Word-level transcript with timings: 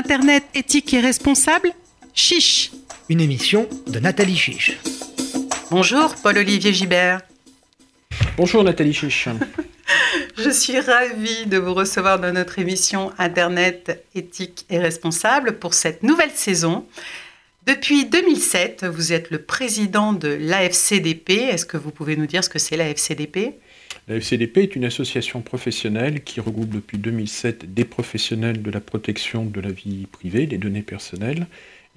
Internet 0.00 0.44
éthique 0.54 0.94
et 0.94 1.00
responsable, 1.00 1.72
Chiche. 2.14 2.70
Une 3.10 3.20
émission 3.20 3.68
de 3.86 3.98
Nathalie 3.98 4.34
Chiche. 4.34 4.78
Bonjour 5.70 6.14
Paul-Olivier 6.22 6.72
Gibert. 6.72 7.20
Bonjour 8.38 8.64
Nathalie 8.64 8.94
Chiche. 8.94 9.28
Je 10.38 10.48
suis 10.48 10.80
ravie 10.80 11.44
de 11.44 11.58
vous 11.58 11.74
recevoir 11.74 12.18
dans 12.18 12.32
notre 12.32 12.58
émission 12.58 13.12
Internet 13.18 14.02
éthique 14.14 14.64
et 14.70 14.78
responsable 14.78 15.58
pour 15.58 15.74
cette 15.74 16.02
nouvelle 16.02 16.30
saison. 16.30 16.86
Depuis 17.66 18.06
2007, 18.06 18.86
vous 18.86 19.12
êtes 19.12 19.30
le 19.30 19.42
président 19.42 20.14
de 20.14 20.28
l'AFCDP. 20.28 21.28
Est-ce 21.28 21.66
que 21.66 21.76
vous 21.76 21.90
pouvez 21.90 22.16
nous 22.16 22.26
dire 22.26 22.42
ce 22.42 22.48
que 22.48 22.58
c'est 22.58 22.78
l'AFCDP 22.78 23.60
la 24.08 24.16
FCDP 24.16 24.58
est 24.58 24.76
une 24.76 24.84
association 24.84 25.40
professionnelle 25.40 26.24
qui 26.24 26.40
regroupe 26.40 26.70
depuis 26.70 26.98
2007 26.98 27.72
des 27.72 27.84
professionnels 27.84 28.62
de 28.62 28.70
la 28.70 28.80
protection 28.80 29.44
de 29.44 29.60
la 29.60 29.70
vie 29.70 30.06
privée, 30.10 30.46
des 30.46 30.58
données 30.58 30.82
personnelles, 30.82 31.46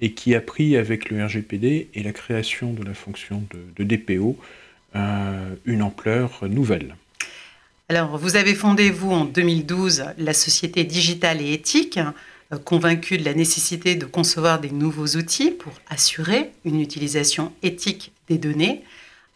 et 0.00 0.12
qui 0.12 0.34
a 0.34 0.40
pris 0.40 0.76
avec 0.76 1.10
le 1.10 1.24
RGPD 1.24 1.88
et 1.94 2.02
la 2.02 2.12
création 2.12 2.72
de 2.72 2.84
la 2.84 2.94
fonction 2.94 3.42
de, 3.76 3.84
DPO 3.84 4.36
euh, 4.96 5.54
une 5.64 5.82
ampleur 5.82 6.40
nouvelle. 6.48 6.96
Alors, 7.88 8.16
vous 8.16 8.36
avez 8.36 8.54
fondé, 8.54 8.90
vous, 8.90 9.10
en 9.10 9.24
2012, 9.24 10.04
la 10.18 10.32
société 10.32 10.84
digitale 10.84 11.42
et 11.42 11.52
éthique, 11.52 11.98
euh, 12.52 12.58
convaincue 12.58 13.18
de 13.18 13.24
la 13.24 13.34
nécessité 13.34 13.94
de 13.94 14.06
concevoir 14.06 14.60
des 14.60 14.70
nouveaux 14.70 15.16
outils 15.16 15.50
pour 15.50 15.72
assurer 15.88 16.50
une 16.64 16.80
utilisation 16.80 17.52
éthique 17.62 18.12
des 18.28 18.38
données. 18.38 18.82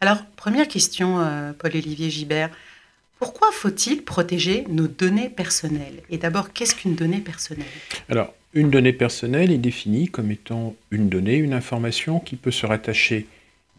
Alors, 0.00 0.24
première 0.36 0.68
question, 0.68 1.18
euh, 1.18 1.52
Paul-Olivier 1.52 2.10
Gibert. 2.10 2.50
Pourquoi 3.18 3.50
faut-il 3.50 4.04
protéger 4.04 4.64
nos 4.68 4.86
données 4.86 5.28
personnelles? 5.28 6.02
Et 6.08 6.18
d'abord, 6.18 6.52
qu'est-ce 6.52 6.76
qu'une 6.76 6.94
donnée 6.94 7.18
personnelle? 7.18 7.66
Alors, 8.08 8.32
une 8.54 8.70
donnée 8.70 8.92
personnelle 8.92 9.50
est 9.50 9.58
définie 9.58 10.08
comme 10.08 10.30
étant 10.30 10.76
une 10.92 11.08
donnée, 11.08 11.36
une 11.36 11.52
information 11.52 12.20
qui 12.20 12.36
peut 12.36 12.52
se 12.52 12.64
rattacher 12.64 13.26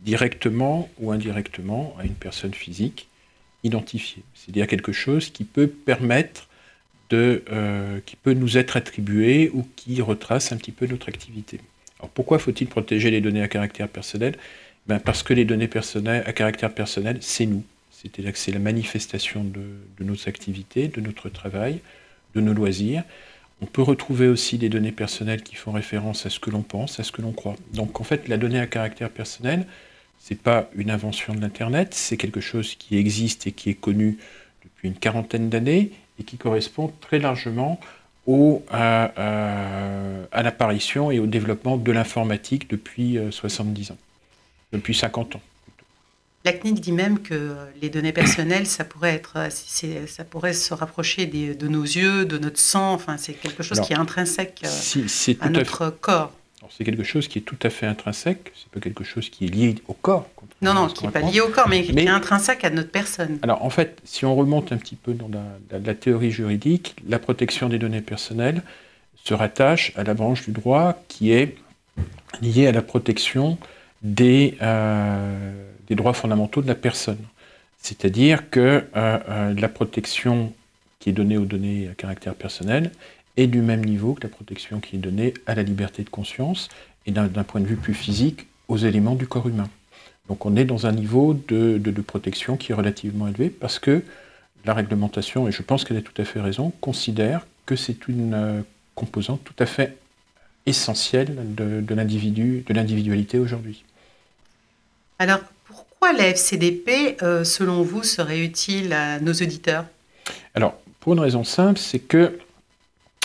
directement 0.02 0.90
ou 1.00 1.12
indirectement 1.12 1.96
à 1.98 2.04
une 2.04 2.14
personne 2.14 2.54
physique 2.54 3.08
identifiée. 3.64 4.24
C'est-à-dire 4.36 4.68
quelque 4.68 4.92
chose 4.92 5.30
qui 5.30 5.46
peut 5.46 5.68
permettre 5.68 6.48
de, 7.10 7.44
euh, 7.52 8.00
qui 8.06 8.18
peut 8.18 8.34
nous 8.34 8.58
être 8.58 8.78
attribué 8.78 9.50
ou 9.54 9.66
qui 9.76 10.02
retrace 10.02 10.52
un 10.52 10.58
petit 10.58 10.72
peu 10.72 10.86
notre 10.86 11.10
activité. 11.10 11.60
Alors 12.00 12.10
pourquoi 12.10 12.40
faut-il 12.40 12.68
protéger 12.68 13.10
les 13.10 13.22
données 13.22 13.42
à 13.42 13.48
caractère 13.48 13.88
personnel? 13.88 14.38
Ben 14.90 15.00
Parce 15.00 15.22
que 15.22 15.36
les 15.36 15.46
données 15.46 15.68
personnelles, 15.68 16.24
à 16.26 16.34
caractère 16.34 16.74
personnel, 16.74 17.20
c'est 17.22 17.46
nous. 17.46 17.64
C'est-à-dire 17.92 18.34
que 18.34 18.40
c'est 18.40 18.52
la 18.52 18.58
manifestation 18.58 19.44
de, 19.44 20.04
nos 20.04 20.28
activités, 20.28 20.88
de 20.88 21.00
notre 21.00 21.30
travail, 21.30 21.80
de 22.34 22.42
nos 22.42 22.54
loisirs. 22.54 23.04
On 23.62 23.68
peut 23.68 23.84
retrouver 23.84 24.28
aussi 24.28 24.58
des 24.58 24.68
données 24.68 24.92
personnelles 24.92 25.44
qui 25.44 25.54
font 25.54 25.74
référence 25.74 26.26
à 26.26 26.32
ce 26.32 26.40
que 26.40 26.50
l'on 26.50 26.64
pense, 26.64 27.00
à 27.00 27.04
ce 27.04 27.12
que 27.12 27.22
l'on 27.22 27.34
croit. 27.34 27.56
Donc 27.74 28.02
en 28.02 28.04
fait, 28.04 28.28
la 28.28 28.38
donnée 28.38 28.60
à 28.60 28.66
caractère 28.66 29.12
personnel, 29.12 29.68
ce 30.18 30.34
n'est 30.34 30.40
pas 30.40 30.72
une 30.76 30.90
invention 30.90 31.36
de 31.36 31.42
l'Internet, 31.42 31.94
c'est 31.94 32.18
quelque 32.18 32.42
chose 32.42 32.74
qui 32.74 32.98
existe 32.98 33.46
et 33.46 33.52
qui 33.52 33.70
est 33.70 33.80
connu 33.80 34.18
depuis 34.64 34.88
une 34.88 34.96
quarantaine 34.96 35.50
d'années 35.50 35.92
et 36.20 36.24
qui 36.24 36.38
correspond 36.38 36.92
très 37.00 37.20
largement 37.20 37.80
à 38.72 40.42
l'apparition 40.42 41.12
et 41.12 41.20
au 41.20 41.28
développement 41.28 41.78
de 41.78 41.92
l'informatique 41.92 42.68
depuis 42.72 43.20
70 43.30 43.92
euh, 43.92 43.94
ans, 43.94 43.98
depuis 44.72 44.96
50 44.96 45.36
ans. 45.36 45.42
La 46.46 46.54
CNIL 46.54 46.80
dit 46.80 46.94
même 46.94 47.20
que 47.20 47.56
les 47.82 47.90
données 47.90 48.14
personnelles, 48.14 48.66
ça 48.66 48.86
pourrait, 48.86 49.14
être, 49.14 49.50
ça 50.08 50.24
pourrait 50.24 50.54
se 50.54 50.74
rapprocher 50.74 51.26
de 51.26 51.68
nos 51.68 51.84
yeux, 51.84 52.26
de 52.26 52.38
notre 52.38 52.60
sang. 52.60 52.94
Enfin, 52.94 53.18
c'est 53.18 53.34
quelque 53.34 53.62
chose 53.62 53.82
qui 53.82 53.92
est 53.92 53.98
intrinsèque 53.98 54.62
euh, 54.64 55.36
à 55.42 55.50
notre 55.50 55.90
corps. 55.90 56.32
C'est 56.70 56.84
quelque 56.84 57.04
chose 57.04 57.28
qui 57.28 57.40
est 57.40 57.42
tout 57.42 57.58
à 57.64 57.70
fait 57.70 57.86
intrinsèque. 57.88 58.54
C'est 58.56 58.70
pas 58.72 58.80
quelque 58.80 59.04
chose 59.04 59.30
qui 59.30 59.46
est 59.46 59.48
lié 59.50 59.76
au 59.88 59.94
corps. 59.94 60.30
Non, 60.62 60.74
non, 60.74 60.88
qui 60.88 61.06
n'est 61.06 61.12
pas 61.12 61.22
lié 61.22 61.42
au 61.42 61.50
corps, 61.50 61.68
mais, 61.68 61.84
qui 61.84 61.98
est 61.98 62.08
intrinsèque 62.08 62.64
à 62.64 62.70
notre 62.70 62.92
personne. 62.92 63.40
Alors, 63.42 63.64
en 63.64 63.70
fait, 63.70 64.00
si 64.04 64.26
on 64.26 64.36
remonte 64.36 64.72
un 64.72 64.78
petit 64.78 64.96
peu 64.96 65.14
dans 65.14 65.30
la, 65.72 65.94
théorie 65.94 66.32
juridique, 66.32 66.96
la 67.08 67.20
protection 67.20 67.70
des 67.70 67.80
données 67.80 68.02
personnelles 68.02 68.62
se 69.26 69.34
rattache 69.34 69.94
à 69.96 70.04
la 70.04 70.14
branche 70.14 70.46
du 70.46 70.52
droit 70.52 71.02
qui 71.08 71.32
est 71.32 71.56
liée 72.42 72.68
à 72.68 72.72
la 72.72 72.82
protection 72.82 73.58
des, 74.02 74.58
euh, 74.62 75.64
des 75.88 75.96
droits 75.96 76.14
fondamentaux 76.14 76.62
de 76.62 76.68
la 76.68 76.76
personne. 76.76 77.20
C'est-à-dire 77.78 78.50
que 78.50 78.60
euh, 78.60 78.84
euh, 78.96 79.54
la 79.54 79.70
protection 79.70 80.54
qui 81.00 81.10
est 81.10 81.14
donnée 81.14 81.38
aux 81.38 81.46
données 81.46 81.88
à 81.90 81.94
caractère 81.94 82.36
personnel 82.36 82.92
est 83.38 83.48
du 83.48 83.62
même 83.62 83.86
niveau 83.86 84.14
que 84.14 84.24
la 84.24 84.30
protection 84.30 84.80
qui 84.80 84.98
est 84.98 85.00
donnée 85.00 85.34
à 85.46 85.56
la 85.56 85.64
liberté 85.64 86.04
de 86.04 86.10
conscience 86.10 86.68
et 87.06 87.12
d'un 87.12 87.30
point 87.30 87.62
de 87.62 87.66
vue 87.66 87.78
plus 87.78 87.94
physique 87.94 88.48
aux 88.68 88.78
éléments 88.78 89.16
du 89.16 89.28
corps 89.28 89.48
humain. 89.48 89.70
Donc 90.28 90.46
on 90.46 90.56
est 90.58 90.66
dans 90.66 90.86
un 90.86 90.92
niveau 90.92 91.34
de, 91.34 92.02
protection 92.06 92.58
qui 92.58 92.74
est 92.74 92.76
relativement 92.76 93.28
élevé 93.28 93.50
parce 93.50 93.80
que 93.80 94.04
la 94.66 94.74
réglementation, 94.74 95.48
et 95.48 95.52
je 95.52 95.62
pense 95.62 95.86
qu'elle 95.86 95.98
a 95.98 96.02
tout 96.02 96.22
à 96.22 96.26
fait 96.26 96.42
raison, 96.42 96.74
considère 96.82 97.48
que 97.66 97.78
c'est 97.78 98.10
une 98.10 98.64
composante 98.94 99.42
tout 99.46 99.56
à 99.58 99.66
fait 99.66 99.98
essentielle 100.66 101.56
de, 101.56 101.80
de 101.80 102.74
l'individualité 102.74 103.40
aujourd'hui. 103.40 103.86
Alors, 105.22 105.42
pourquoi 105.66 106.14
la 106.14 106.30
FCDP, 106.30 107.18
euh, 107.22 107.44
selon 107.44 107.84
vous, 107.84 108.04
serait 108.04 108.40
utile 108.40 108.94
à 108.94 109.20
nos 109.20 109.34
auditeurs? 109.34 109.86
Alors, 110.56 110.76
pour 111.02 111.14
une 111.14 111.20
raison 111.20 111.44
simple, 111.44 111.78
c'est 111.78 112.00
que 112.00 112.40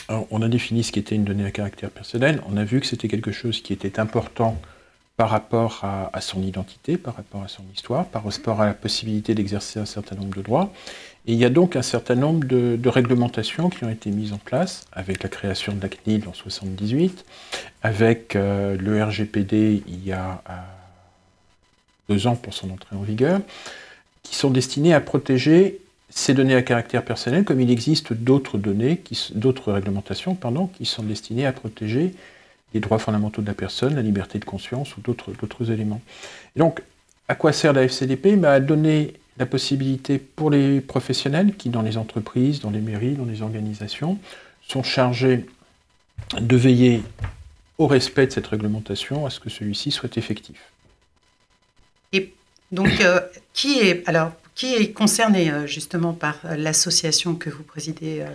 on 0.08 0.42
a 0.42 0.48
défini 0.48 0.84
ce 0.84 0.92
qui 0.92 0.98
était 0.98 1.14
une 1.14 1.24
donnée 1.24 1.46
à 1.46 1.50
caractère 1.50 1.88
personnel. 1.88 2.42
On 2.46 2.58
a 2.58 2.64
vu 2.64 2.78
que 2.80 2.86
c'était 2.86 3.08
quelque 3.08 3.32
chose 3.32 3.62
qui 3.62 3.72
était 3.72 3.98
important 3.98 4.60
par 5.16 5.30
rapport 5.30 5.82
à, 5.82 6.20
son 6.20 6.42
identité, 6.42 6.98
par 6.98 7.16
rapport 7.16 7.42
à 7.42 7.48
son 7.48 7.62
histoire, 7.72 8.04
par 8.06 8.24
rapport 8.24 8.60
à 8.60 8.66
la 8.66 8.74
possibilité 8.74 9.34
d'exercer 9.34 9.78
un 9.78 9.86
certain 9.86 10.16
nombre 10.16 10.36
de 10.36 10.42
droits. 10.42 10.72
Et 11.26 11.32
il 11.32 11.38
y 11.38 11.44
a 11.44 11.50
donc 11.50 11.76
un 11.76 11.82
certain 11.82 12.16
nombre 12.16 12.46
de, 12.46 12.88
réglementations 12.88 13.70
qui 13.70 13.84
ont 13.84 13.88
été 13.88 14.10
mises 14.10 14.32
en 14.32 14.38
place 14.38 14.84
avec 14.92 15.22
la 15.22 15.28
création 15.28 15.72
de 15.72 15.80
la 15.80 15.88
CNIL 15.88 16.22
en 16.26 16.34
1978, 16.34 17.24
avec 17.82 18.36
euh, 18.36 18.76
le 18.76 19.02
RGPD 19.02 19.84
il 19.86 20.04
y 20.04 20.12
a 20.12 20.42
euh, 20.50 20.52
deux 22.08 22.26
ans 22.26 22.36
pour 22.36 22.54
son 22.54 22.70
entrée 22.70 22.96
en 22.96 23.02
vigueur, 23.02 23.40
qui 24.22 24.34
sont 24.34 24.50
destinés 24.50 24.94
à 24.94 25.00
protéger 25.00 25.80
ces 26.10 26.32
données 26.34 26.54
à 26.54 26.62
caractère 26.62 27.04
personnel, 27.04 27.44
comme 27.44 27.60
il 27.60 27.70
existe 27.70 28.12
d'autres 28.12 28.56
données, 28.56 29.02
d'autres 29.34 29.72
réglementations, 29.72 30.34
pardon, 30.34 30.68
qui 30.68 30.86
sont 30.86 31.02
destinées 31.02 31.46
à 31.46 31.52
protéger 31.52 32.14
les 32.72 32.80
droits 32.80 32.98
fondamentaux 32.98 33.42
de 33.42 33.46
la 33.46 33.54
personne, 33.54 33.94
la 33.94 34.02
liberté 34.02 34.38
de 34.38 34.44
conscience 34.44 34.96
ou 34.96 35.00
d'autres 35.00 35.70
éléments. 35.70 36.00
Et 36.56 36.60
donc, 36.60 36.82
à 37.28 37.34
quoi 37.34 37.52
sert 37.52 37.72
la 37.72 37.84
FCDP 37.84 38.36
bah, 38.36 38.52
À 38.52 38.60
donner 38.60 39.14
la 39.38 39.46
possibilité 39.46 40.18
pour 40.18 40.50
les 40.50 40.80
professionnels 40.80 41.54
qui, 41.56 41.68
dans 41.68 41.82
les 41.82 41.96
entreprises, 41.96 42.60
dans 42.60 42.70
les 42.70 42.80
mairies, 42.80 43.14
dans 43.14 43.24
les 43.24 43.42
organisations, 43.42 44.18
sont 44.66 44.82
chargés 44.82 45.46
de 46.40 46.56
veiller 46.56 47.02
au 47.78 47.86
respect 47.86 48.26
de 48.26 48.32
cette 48.32 48.46
réglementation, 48.46 49.26
à 49.26 49.30
ce 49.30 49.40
que 49.40 49.50
celui-ci 49.50 49.90
soit 49.90 50.16
effectif. 50.16 50.73
Donc, 52.74 53.00
euh, 53.00 53.20
qui 53.52 53.78
est 53.78 54.06
alors 54.08 54.32
qui 54.54 54.74
est 54.74 54.92
concerné 54.92 55.50
euh, 55.50 55.66
justement 55.66 56.12
par 56.12 56.40
l'association 56.56 57.34
que 57.34 57.50
vous 57.50 57.62
présidez 57.62 58.20
euh, 58.20 58.26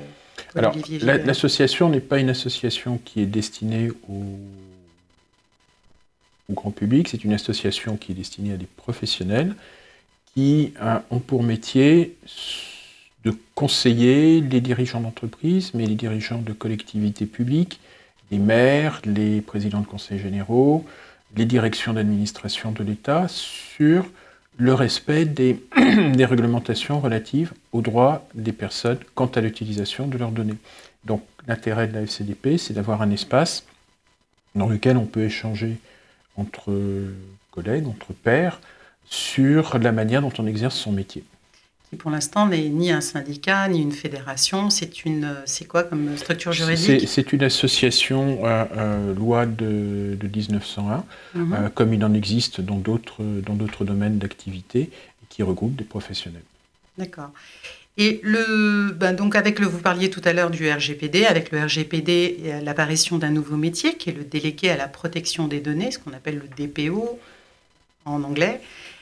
Alors, 0.55 0.75
l'association 1.01 1.89
n'est 1.89 2.00
pas 2.00 2.19
une 2.19 2.29
association 2.29 3.00
qui 3.03 3.22
est 3.22 3.25
destinée 3.25 3.91
au, 4.09 4.23
au 6.50 6.53
grand 6.53 6.72
public, 6.72 7.09
c'est 7.09 7.23
une 7.23 7.33
association 7.33 7.97
qui 7.97 8.13
est 8.13 8.16
destinée 8.16 8.53
à 8.53 8.57
des 8.57 8.66
professionnels 8.66 9.55
qui 10.33 10.73
ont 11.09 11.19
pour 11.19 11.44
métier 11.44 12.16
de 13.25 13.33
conseiller 13.56 14.41
les 14.41 14.61
dirigeants 14.61 15.01
d'entreprise, 15.01 15.71
mais 15.74 15.86
les 15.86 15.95
dirigeants 15.95 16.38
de 16.38 16.53
collectivités 16.53 17.25
publiques, 17.25 17.80
les 18.31 18.38
maires, 18.38 19.01
les 19.06 19.41
présidents 19.41 19.81
de 19.81 19.88
conseils 19.88 20.19
généraux, 20.19 20.86
les 21.36 21.45
directions 21.45 21.94
d'administration 21.94 22.71
de 22.71 22.83
l'État 22.83 23.27
sur 23.27 24.06
le 24.59 24.73
respect 24.73 25.25
des, 25.25 25.57
réglementations 26.25 27.00
relatives 27.00 27.53
aux 27.71 27.81
droits 27.81 28.27
des 28.35 28.51
personnes 28.51 29.00
quant 29.15 29.27
à 29.27 29.41
l'utilisation 29.41 30.07
de 30.07 30.17
leurs 30.17 30.31
données. 30.31 30.57
Donc 31.06 31.23
l'intérêt 31.47 31.88
de 31.88 31.94
la 31.94 32.01
FCDP, 32.01 32.57
c'est 32.57 32.73
d'avoir 32.73 33.01
un 33.01 33.09
espace 33.09 33.65
dans 34.56 34.67
lequel 34.67 34.97
on 34.97 35.06
peut 35.06 35.23
échanger 35.23 35.77
entre 36.35 36.73
collègues, 37.51 37.88
entre 37.88 38.13
pairs, 38.13 38.59
sur 39.06 39.79
la 39.79 39.91
manière 39.91 40.21
dont 40.21 40.33
on 40.38 40.45
exerce 40.45 40.75
son 40.75 40.91
métier 40.91 41.23
qui 41.89 41.95
pour 41.95 42.12
l'instant 42.12 42.47
n'est 42.47 42.69
ni 42.69 42.91
un 42.91 43.01
syndicat 43.01 43.68
ni 43.68 43.81
une 43.81 43.91
fédération. 43.91 44.69
C'est 44.69 45.06
une, 45.06 45.36
c'est 45.45 45.65
quoi 45.65 45.83
comme 45.83 46.15
structure 46.18 46.51
juridique? 46.51 47.07
C'est 47.07 47.33
une 47.33 47.44
association 47.44 48.45
euh, 48.45 48.65
euh, 48.77 49.15
loi 49.15 49.45
de, 49.45 50.18
1901, 50.21 51.03
mhm. 51.33 51.53
euh, 51.53 51.69
comme 51.69 51.94
il 51.94 52.03
en 52.06 52.13
existe 52.13 52.62
dans 52.62 52.77
d'autres 52.77 53.24
dans 53.24 53.56
d'autres 53.56 53.86
domaines 53.86 54.19
d'activité, 54.19 54.91
qui 55.30 55.41
regroupe 55.41 55.75
des 55.75 55.83
professionnels. 55.83 56.44
D'accord. 56.97 57.31
Et 57.97 58.21
le, 58.24 58.91
ben 58.94 59.13
donc 59.13 59.36
avec 59.36 59.59
le, 59.59 59.65
vous 59.65 59.80
parliez 59.80 60.09
tout 60.09 60.21
à 60.24 60.31
l'heure 60.31 60.51
du 60.51 60.71
RGPD, 60.71 61.25
avec 61.25 61.51
le 61.51 61.62
RGPD, 61.62 62.62
l'apparition 62.63 63.18
d'un 63.18 63.30
nouveau 63.30 63.57
métier 63.57 63.97
qui 63.97 64.09
est 64.09 64.13
le 64.13 64.24
délégué 64.24 64.69
à 64.69 64.77
la 64.77 64.88
protection 64.88 65.47
des 65.47 65.59
données, 65.59 65.91
ce 65.91 66.00
qu'on 66.00 66.13
appelle 66.13 66.39
le 66.39 66.65
DPO 66.65 67.19
en 68.06 68.24
anglais, 68.24 68.62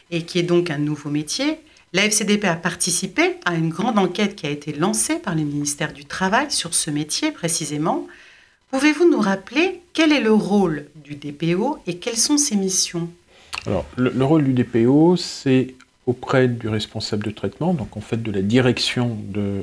et 0.09 0.23
qui 0.23 0.39
est 0.39 0.43
donc 0.43 0.71
un 0.71 0.79
nouveau 0.79 1.11
métier. 1.11 1.59
La 1.93 2.03
FCDP 2.03 2.45
a 2.45 2.55
participé 2.55 3.37
à 3.45 3.55
une 3.55 3.69
grande 3.69 3.97
enquête 3.97 4.35
qui 4.35 4.45
a 4.45 4.49
été 4.49 4.73
lancée 4.73 5.19
par 5.19 5.35
le 5.35 5.43
ministère 5.43 5.93
du 5.93 6.03
Travail 6.03 6.51
sur 6.51 6.73
ce 6.73 6.91
métier 6.91 7.31
précisément. 7.31 8.07
Pouvez-vous 8.71 9.09
nous 9.09 9.21
rappeler 9.21 9.79
quel 9.93 10.11
est 10.11 10.19
le 10.19 10.33
rôle 10.33 10.87
du 10.95 11.15
DPO 11.15 11.79
et 11.87 11.97
quelles 11.97 12.17
sont 12.17 12.37
ses 12.37 12.57
missions? 12.57 13.09
Alors, 13.65 13.85
le, 13.95 14.25
rôle 14.25 14.43
du 14.43 14.51
DPO, 14.51 15.15
c'est 15.15 15.75
auprès 16.05 16.49
du 16.49 16.67
responsable 16.67 17.23
de 17.23 17.31
traitement, 17.31 17.73
donc 17.73 17.95
en 17.95 18.01
fait 18.01 18.21
de 18.21 18.31
la 18.31 18.41
direction 18.41 19.17
de, 19.29 19.39
euh, 19.39 19.61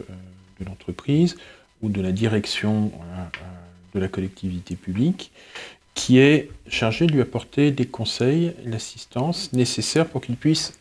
l'entreprise 0.65 1.37
ou 1.83 1.91
de 1.91 2.01
la 2.01 2.13
direction 2.13 2.91
euh, 2.95 3.19
euh, 3.19 3.95
de 3.95 4.01
la 4.01 4.09
collectivité 4.09 4.77
publique, 4.77 5.31
qui 5.95 6.19
est 6.19 6.51
chargé 6.69 7.07
de 7.07 7.13
lui 7.13 7.21
apporter 7.21 7.71
des 7.71 7.87
conseils, 7.87 8.55
l'assistance 8.65 9.53
nécessaire 9.53 10.07
pour 10.07 10.23
qu'il 10.23 10.37
puisse 10.37 10.73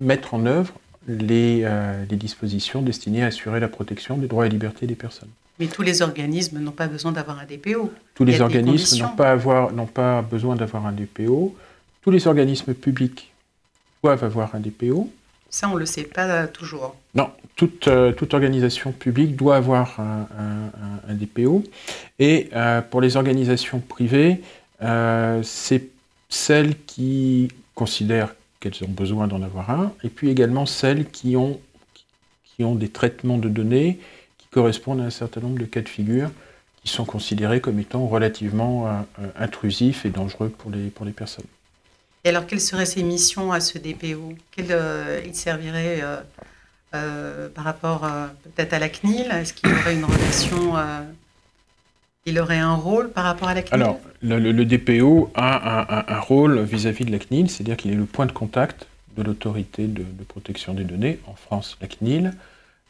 mettre 0.00 0.34
en 0.34 0.46
œuvre 0.46 0.74
les, 1.06 1.66
dispositions 2.10 2.82
destinées 2.82 3.22
à 3.22 3.26
assurer 3.26 3.60
la 3.60 3.68
protection 3.68 4.16
des 4.16 4.26
droits 4.26 4.46
et 4.46 4.48
libertés 4.48 4.86
des 4.86 4.94
personnes. 4.94 5.30
Mais 5.58 5.66
tous 5.66 5.82
les 5.82 6.02
organismes 6.02 6.60
n'ont 6.60 6.70
pas 6.70 6.86
besoin 6.86 7.12
d'avoir 7.12 7.40
un 7.40 7.44
DPO. 7.44 7.92
Tous 8.14 8.24
les 8.24 8.40
organismes 8.40 9.02
n'ont 9.02 9.16
pas, 9.16 9.36
pas 9.92 10.22
besoin 10.22 10.54
d'avoir 10.54 10.86
un 10.86 10.92
DPO. 10.92 11.56
Tous 12.02 12.10
les 12.10 12.26
organismes 12.26 12.74
publics 12.74 13.32
doivent 14.02 14.22
avoir 14.22 14.54
un 14.54 14.60
DPO. 14.60 15.10
Ça, 15.50 15.68
on 15.68 15.74
ne 15.74 15.80
le 15.80 15.86
sait 15.86 16.04
pas 16.04 16.46
toujours. 16.46 16.94
Non, 17.14 17.30
toute, 17.56 17.88
euh, 17.88 18.12
toute 18.12 18.34
organisation 18.34 18.92
publique 18.92 19.34
doit 19.34 19.56
avoir 19.56 19.98
un, 19.98 21.14
DPO. 21.14 21.64
Et 22.18 22.50
euh, 22.54 22.82
pour 22.82 23.00
les 23.00 23.16
organisations 23.16 23.80
privées, 23.80 24.42
euh, 24.82 25.42
c'est 25.42 25.86
celles 26.28 26.76
qui 26.84 27.48
considèrent 27.74 28.34
qu'elles 28.60 28.82
ont 28.84 28.90
besoin 28.90 29.26
d'en 29.26 29.42
avoir 29.42 29.70
un, 29.70 29.92
et 30.02 30.08
puis 30.08 30.30
également 30.30 30.66
celles 30.66 31.08
qui 31.08 31.36
ont, 31.36 31.60
qui 32.44 32.64
ont 32.64 32.74
des 32.74 32.88
traitements 32.88 33.38
de 33.38 33.48
données 33.48 33.98
correspondent 34.50 35.00
à 35.00 35.04
un 35.04 35.10
certain 35.10 35.40
nombre 35.40 35.58
de 35.58 35.64
cas 35.64 35.82
de 35.82 35.88
figure 35.88 36.30
qui 36.82 36.88
sont 36.88 37.04
considérés 37.04 37.60
comme 37.60 37.78
étant 37.78 38.06
relativement 38.06 38.86
euh, 38.86 38.90
euh, 39.20 39.28
intrusifs 39.36 40.06
et 40.06 40.10
dangereux 40.10 40.48
pour 40.48 40.70
les, 40.70 40.88
pour 40.88 41.04
les 41.04 41.12
personnes. 41.12 41.44
Et 42.24 42.30
alors, 42.30 42.46
quelles 42.46 42.60
seraient 42.60 42.86
ses 42.86 43.02
missions 43.02 43.52
à 43.52 43.60
ce 43.60 43.78
DPO 43.78 44.34
euh, 44.58 45.22
Il 45.24 45.34
servirait 45.34 46.02
par 46.90 47.64
rapport 47.64 48.08
peut-être 48.42 48.72
à 48.72 48.78
la 48.78 48.88
CNIL 48.88 49.30
Est-ce 49.30 49.52
qu'il 49.52 49.72
aurait 49.72 49.94
une 49.94 50.04
relation 50.04 50.74
il 52.28 52.38
aurait 52.38 52.58
un 52.58 52.74
rôle 52.74 53.10
par 53.10 53.24
rapport 53.24 53.48
à 53.48 53.54
la 53.54 53.62
CNIL 53.62 53.82
Alors, 53.82 54.00
le, 54.22 54.64
DPO 54.64 55.30
a 55.34 56.14
un, 56.14 56.20
rôle 56.20 56.60
vis-à-vis 56.60 57.04
de 57.04 57.12
la 57.12 57.18
CNIL, 57.18 57.50
c'est-à-dire 57.50 57.76
qu'il 57.76 57.90
est 57.90 57.96
le 57.96 58.04
point 58.04 58.26
de 58.26 58.32
contact 58.32 58.86
de 59.16 59.22
l'autorité 59.22 59.86
de, 59.86 60.04
protection 60.28 60.74
des 60.74 60.84
données, 60.84 61.18
en 61.26 61.34
France 61.34 61.76
la 61.80 61.88
CNIL, 61.88 62.32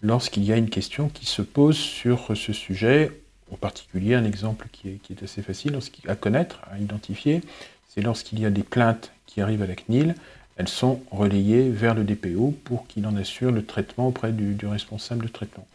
lorsqu'il 0.03 0.45
y 0.45 0.53
a 0.53 0.57
une 0.57 0.69
question 0.69 1.09
qui 1.09 1.27
se 1.27 1.43
pose 1.43 1.77
sur 1.77 2.37
ce 2.37 2.53
sujet, 2.53 3.13
en 3.51 3.57
particulier 3.57 4.15
un 4.15 4.25
exemple 4.25 4.67
qui 4.73 4.89
est, 4.89 5.23
assez 5.23 5.43
facile 5.43 5.79
à 6.07 6.15
connaître, 6.15 6.61
à 6.71 6.79
identifier, 6.79 7.41
c'est 7.89 8.03
lorsqu'il 8.03 8.41
y 8.41 8.47
a 8.47 8.51
des 8.51 8.63
plaintes 8.63 9.13
qui 9.27 9.41
arrivent 9.41 9.63
à 9.63 9.67
la 9.67 9.75
CNIL, 9.75 10.15
elles 10.59 10.69
sont 10.69 11.01
relayées 11.13 11.71
vers 11.71 11.95
le 11.95 12.05
DPO 12.05 12.55
pour 12.65 12.87
qu'il 12.89 13.07
en 13.07 13.17
assure 13.17 13.53
le 13.53 13.65
traitement 13.65 14.09
auprès 14.09 14.33
du, 14.33 14.67
responsable 14.67 15.27
de 15.27 15.31
traitement. 15.31 15.67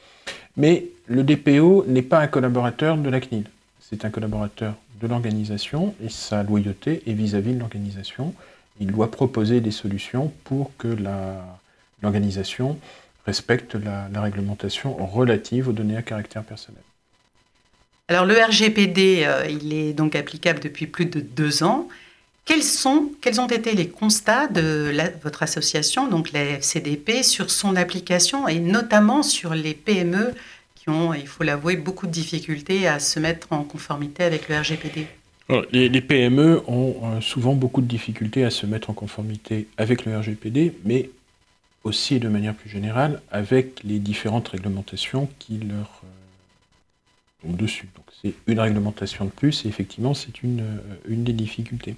Mais 0.58 0.86
le 1.08 1.24
DPO 1.24 1.86
n'est 1.88 2.02
pas 2.02 2.20
un 2.20 2.28
collaborateur 2.28 2.98
de 2.98 3.10
la 3.10 3.20
CNIL, 3.20 3.46
c'est 3.80 4.06
un 4.06 4.10
collaborateur 4.10 4.76
de 5.02 5.08
l'organisation 5.08 5.96
et 6.04 6.10
sa 6.10 6.44
loyauté 6.44 7.02
est 7.08 7.14
vis-à-vis 7.14 7.52
-vis 7.52 7.56
de 7.56 7.60
l'organisation. 7.60 8.34
Il 8.80 8.92
doit 8.92 9.10
proposer 9.10 9.62
des 9.62 9.72
solutions 9.72 10.32
pour 10.44 10.72
que 10.78 10.96
l'organisation 12.02 12.78
respecte 13.26 13.76
la, 13.76 14.22
réglementation 14.22 14.94
relative 14.96 15.70
aux 15.70 15.72
données 15.72 15.98
à 15.98 16.02
caractère 16.02 16.44
personnel. 16.44 16.82
Alors 18.10 18.26
le 18.26 18.36
RGPD, 18.36 19.24
euh, 19.24 19.48
il 19.50 19.74
est 19.74 19.94
donc 19.94 20.16
applicable 20.16 20.60
depuis 20.60 20.88
plus 20.88 21.06
de 21.06 21.22
deux 21.22 21.64
ans. 21.64 21.88
Quels, 22.46 22.64
sont, 22.64 23.12
quels 23.22 23.40
ont 23.40 23.48
été 23.48 23.74
les 23.74 23.88
constats 23.88 24.48
de 24.48 24.94
votre 25.24 25.44
association, 25.44 26.08
donc 26.08 26.32
la 26.34 26.44
FCDP, 26.44 27.24
sur 27.24 27.50
son 27.50 27.76
application 27.76 28.48
et 28.48 28.60
notamment 28.60 29.24
sur 29.24 29.56
les 29.56 29.74
PME 29.74 30.34
qui 30.76 30.90
ont, 30.90 31.14
il 31.14 31.28
faut 31.28 31.44
l'avouer, 31.44 31.78
beaucoup 31.78 32.08
de 32.08 32.12
difficultés 32.12 32.88
à 32.88 33.00
se 33.00 33.20
mettre 33.20 33.54
en 33.54 33.64
conformité 33.64 34.24
avec 34.26 34.50
le 34.50 34.60
RGPD 34.60 35.08
les, 35.72 35.90
les, 35.90 36.02
PME 36.02 36.64
ont 36.68 36.96
euh, 37.04 37.22
souvent 37.22 37.54
beaucoup 37.54 37.82
de 37.82 37.88
difficultés 37.88 38.44
à 38.44 38.50
se 38.50 38.66
mettre 38.66 38.90
en 38.90 38.94
conformité 38.94 39.68
avec 39.78 40.06
le 40.06 40.18
RGPD, 40.18 40.74
mais 40.86 41.10
aussi 41.84 42.20
de 42.20 42.30
manière 42.30 42.56
plus 42.56 42.70
générale 42.70 43.22
avec 43.30 43.82
les 43.84 44.00
différentes 44.00 44.48
réglementations 44.48 45.30
qui 45.40 45.58
leur 45.58 46.02
euh, 46.04 46.08
tombent 47.42 47.58
dessus. 47.58 47.90
Donc 47.96 48.06
c'est 48.22 48.34
une 48.48 48.60
réglementation 48.60 49.26
de 49.26 49.32
plus 49.32 49.66
et 49.66 49.68
effectivement 49.68 50.14
c'est 50.14 50.44
une, 50.44 50.62
euh, 50.62 50.96
une 51.08 51.24
des 51.24 51.34
difficultés. 51.34 51.96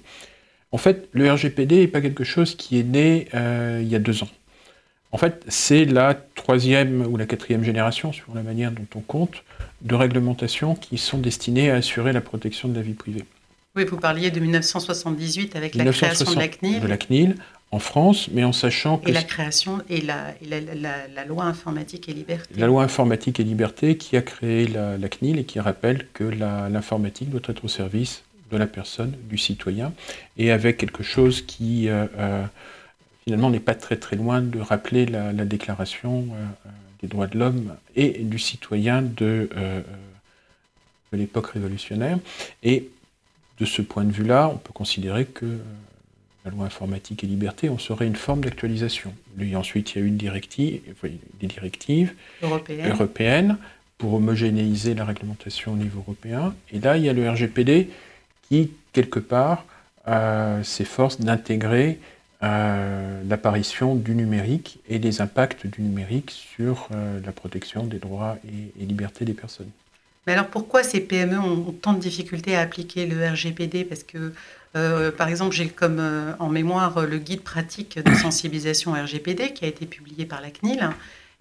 En 0.72 0.78
fait, 0.78 1.08
le 1.12 1.30
RGPD 1.30 1.80
n'est 1.80 1.86
pas 1.88 2.00
quelque 2.00 2.24
chose 2.24 2.54
qui 2.54 2.78
est 2.78 2.82
né 2.82 3.28
euh, 3.34 3.80
il 3.82 3.88
y 3.88 3.94
a 3.94 3.98
deux 3.98 4.22
ans. 4.22 4.28
En 5.12 5.18
fait, 5.18 5.44
c'est 5.48 5.84
la 5.84 6.14
troisième 6.14 7.06
ou 7.06 7.16
la 7.16 7.26
quatrième 7.26 7.62
génération, 7.62 8.12
sur 8.12 8.34
la 8.34 8.42
manière 8.42 8.72
dont 8.72 8.86
on 8.96 9.00
compte, 9.00 9.44
de 9.82 9.94
réglementations 9.94 10.74
qui 10.74 10.98
sont 10.98 11.18
destinées 11.18 11.70
à 11.70 11.76
assurer 11.76 12.12
la 12.12 12.20
protection 12.20 12.68
de 12.68 12.74
la 12.74 12.82
vie 12.82 12.94
privée. 12.94 13.24
Oui, 13.76 13.84
vous 13.84 13.96
parliez 13.98 14.30
de 14.30 14.40
1978 14.40 15.54
avec 15.54 15.74
la 15.74 15.84
création 15.84 16.32
de 16.32 16.38
la 16.38 16.48
CNIL. 16.48 16.80
De 16.80 16.86
la 16.86 16.96
CNIL, 16.96 17.36
en 17.70 17.78
France, 17.78 18.28
mais 18.32 18.44
en 18.44 18.52
sachant 18.52 18.98
que... 18.98 19.08
Et 19.08 19.12
la 19.12 19.22
création 19.22 19.82
et 19.88 20.00
la, 20.00 20.34
la, 20.42 21.24
loi 21.24 21.44
informatique 21.44 22.08
et 22.08 22.12
liberté. 22.12 22.54
La 22.56 22.66
loi 22.66 22.82
informatique 22.82 23.38
et 23.40 23.44
liberté 23.44 23.96
qui 23.96 24.16
a 24.16 24.22
créé 24.22 24.66
la, 24.66 25.08
CNIL 25.08 25.38
et 25.38 25.44
qui 25.44 25.60
rappelle 25.60 26.06
que 26.12 26.24
l'informatique 26.24 27.30
doit 27.30 27.40
être 27.46 27.64
au 27.64 27.68
service 27.68 28.22
de 28.50 28.56
la 28.56 28.66
personne, 28.66 29.14
du 29.24 29.38
citoyen, 29.38 29.92
et 30.36 30.50
avec 30.50 30.76
quelque 30.76 31.02
chose 31.02 31.42
qui 31.42 31.88
euh, 31.88 32.06
euh, 32.18 32.44
finalement 33.24 33.50
n'est 33.50 33.60
pas 33.60 33.74
très 33.74 33.96
très 33.96 34.16
loin 34.16 34.40
de 34.40 34.60
rappeler 34.60 35.06
la, 35.06 35.32
déclaration 35.44 36.28
euh, 36.32 36.70
des 37.02 37.08
droits 37.08 37.26
de 37.26 37.38
l'homme 37.38 37.74
et 37.96 38.10
du 38.22 38.38
citoyen 38.38 39.02
de, 39.02 39.50
de 41.12 41.16
l'époque 41.18 41.48
révolutionnaire. 41.48 42.18
Et 42.62 42.88
de 43.58 43.64
ce 43.64 43.82
point 43.82 44.04
de 44.04 44.12
vue-là, 44.12 44.50
on 44.52 44.58
peut 44.58 44.72
considérer 44.72 45.24
que 45.24 45.58
la 46.44 46.52
loi 46.52 46.64
informatique 46.64 47.24
et 47.24 47.26
liberté, 47.26 47.68
on 47.68 47.78
serait 47.78 48.06
une 48.06 48.16
forme 48.16 48.42
d'actualisation. 48.42 49.12
Et 49.40 49.56
ensuite, 49.56 49.94
il 49.94 49.98
y 49.98 50.02
a 50.02 50.04
eu 50.04 50.08
une 50.08 50.16
directive, 50.16 50.80
des 51.40 51.46
directives 51.48 52.14
européennes 52.42 53.58
pour 53.98 54.14
homogénéiser 54.14 54.94
la 54.94 55.04
réglementation 55.04 55.72
au 55.72 55.76
niveau 55.76 56.00
européen. 56.00 56.54
Et 56.72 56.78
là, 56.78 56.96
il 56.96 57.04
y 57.04 57.08
a 57.08 57.12
le 57.12 57.28
RGPD 57.28 57.88
qui, 58.48 58.70
quelque 58.92 59.18
part, 59.18 59.64
euh, 60.08 60.62
s'efforce 60.62 61.20
d'intégrer 61.20 61.98
euh, 62.42 63.22
l'apparition 63.26 63.94
du 63.94 64.14
numérique 64.14 64.78
et 64.90 64.98
les 64.98 65.22
impacts 65.22 65.66
du 65.66 65.80
numérique 65.80 66.30
sur 66.30 66.86
euh, 66.92 67.18
la 67.24 67.32
protection 67.32 67.84
des 67.84 67.98
droits 67.98 68.36
et, 68.46 68.82
et 68.82 68.86
libertés 68.86 69.24
des 69.24 69.32
personnes. 69.32 69.70
Mais 70.26 70.34
alors 70.34 70.48
pourquoi 70.48 70.82
ces 70.82 71.00
PME 71.00 71.38
ont 71.38 71.74
tant 71.80 71.94
de 71.94 71.98
difficultés 71.98 72.54
à 72.54 72.60
appliquer 72.60 73.06
le 73.06 73.26
RGPD 73.26 73.84
Parce 73.84 74.02
que 74.02 74.34
euh, 74.76 75.10
par 75.10 75.28
exemple, 75.28 75.56
j'ai 75.56 75.68
comme 75.68 76.02
en 76.38 76.48
mémoire 76.50 77.06
le 77.06 77.16
guide 77.16 77.40
pratique 77.40 77.98
de 77.98 78.14
sensibilisation 78.14 78.92
RGPD 78.92 79.54
qui 79.54 79.64
a 79.64 79.68
été 79.68 79.86
publié 79.86 80.26
par 80.26 80.42
la 80.42 80.50
CNIL 80.50 80.90